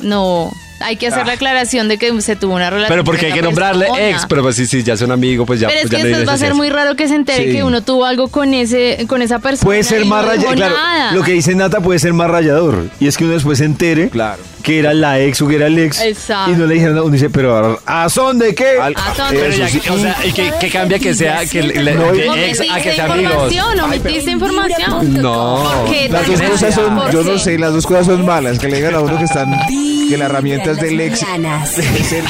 No, 0.00 0.50
hay 0.80 0.96
que 0.96 1.06
hacer 1.06 1.20
Ah. 1.20 1.26
la 1.26 1.32
aclaración 1.34 1.86
de 1.88 1.96
que 1.96 2.20
se 2.20 2.34
tuvo 2.36 2.54
una 2.56 2.68
relación. 2.68 2.88
Pero 2.92 3.04
porque 3.04 3.26
hay 3.26 3.32
que 3.32 3.40
nombrarle 3.42 3.86
persona. 3.86 4.08
ex, 4.10 4.26
pero 4.28 4.42
pues 4.42 4.56
sí, 4.56 4.66
sí, 4.66 4.82
ya 4.82 4.94
es 4.94 5.00
un 5.02 5.12
amigo, 5.12 5.46
pues 5.46 5.60
ya, 5.60 5.68
Pero 5.68 5.80
es 5.80 5.86
pues 5.88 6.02
ya 6.02 6.08
que 6.08 6.12
no 6.16 6.26
va 6.26 6.32
a 6.32 6.38
ser 6.38 6.54
muy 6.54 6.70
raro 6.70 6.96
que 6.96 7.06
se 7.08 7.14
entere 7.14 7.44
Sí. 7.46 7.52
que 7.52 7.62
uno 7.62 7.82
tuvo 7.82 8.04
algo 8.04 8.28
con 8.28 8.52
ese, 8.52 9.06
con 9.08 9.22
esa 9.22 9.38
persona. 9.38 9.64
Puede 9.64 9.84
ser 9.84 10.04
más 10.06 10.24
no 10.24 10.30
rayador. 10.32 10.56
Claro, 10.56 10.74
lo 11.14 11.22
que 11.22 11.32
dice 11.32 11.54
Nata 11.54 11.80
puede 11.80 11.98
ser 12.00 12.12
más 12.12 12.28
rayador. 12.28 12.90
Y 13.00 13.06
es 13.06 13.16
que 13.16 13.24
uno 13.24 13.34
después 13.34 13.58
se 13.58 13.64
entere 13.64 14.10
Claro. 14.10 14.42
Que 14.66 14.80
era 14.80 14.92
la 14.92 15.20
ex 15.20 15.40
o 15.42 15.46
que 15.46 15.54
era 15.54 15.68
el 15.68 15.78
ex. 15.78 16.00
Exacto. 16.00 16.50
Y 16.50 16.56
no 16.56 16.66
le 16.66 16.74
dijeron. 16.74 16.98
Uno 16.98 17.10
dice, 17.10 17.30
pero 17.30 17.78
¿a 17.86 18.08
son 18.08 18.36
de 18.40 18.52
qué? 18.52 18.70
Al- 18.82 18.94
Ah, 18.96 19.12
son- 19.16 19.28
Pero 19.30 19.48
ya, 19.54 19.66
Eso 19.66 19.78
sí. 19.80 19.88
o 19.90 19.96
sea, 19.96 20.16
¿y 20.24 20.32
qué, 20.32 20.52
qué 20.58 20.68
cambia 20.70 20.98
que 20.98 21.14
sea 21.14 21.46
que 21.46 21.62
le, 21.62 21.84
le- 21.84 21.94
No, 21.94 22.12
de 22.12 22.28
Omitiste 22.28 22.64
ex 22.64 22.70
a 22.72 22.80
que 22.80 22.92
sea 22.94 23.04
amigos? 23.04 23.52
información, 23.52 23.80
omitiste 23.80 24.30
información. 24.32 25.22
No. 25.22 25.70
Porque 25.84 26.08
Las 26.08 26.26
dos 26.26 26.40
cosas 26.50 26.74
son, 26.74 26.96
¿por 26.96 27.12
yo 27.12 27.22
no 27.22 27.32
qué? 27.34 27.38
sé, 27.38 27.58
las 27.60 27.72
dos 27.74 27.86
cosas 27.86 28.06
son 28.06 28.26
malas. 28.26 28.58
Que 28.58 28.66
le 28.68 28.76
digan 28.78 28.96
a 28.96 29.00
uno 29.02 29.16
que 29.18 29.24
están, 29.24 29.54
que 30.08 30.16
la 30.18 30.24
herramienta 30.24 30.72
es 30.72 30.78
del 30.80 31.00
ex. 31.00 31.22
Mañanas. 31.22 31.78
Es 31.78 32.12
el 32.12 32.24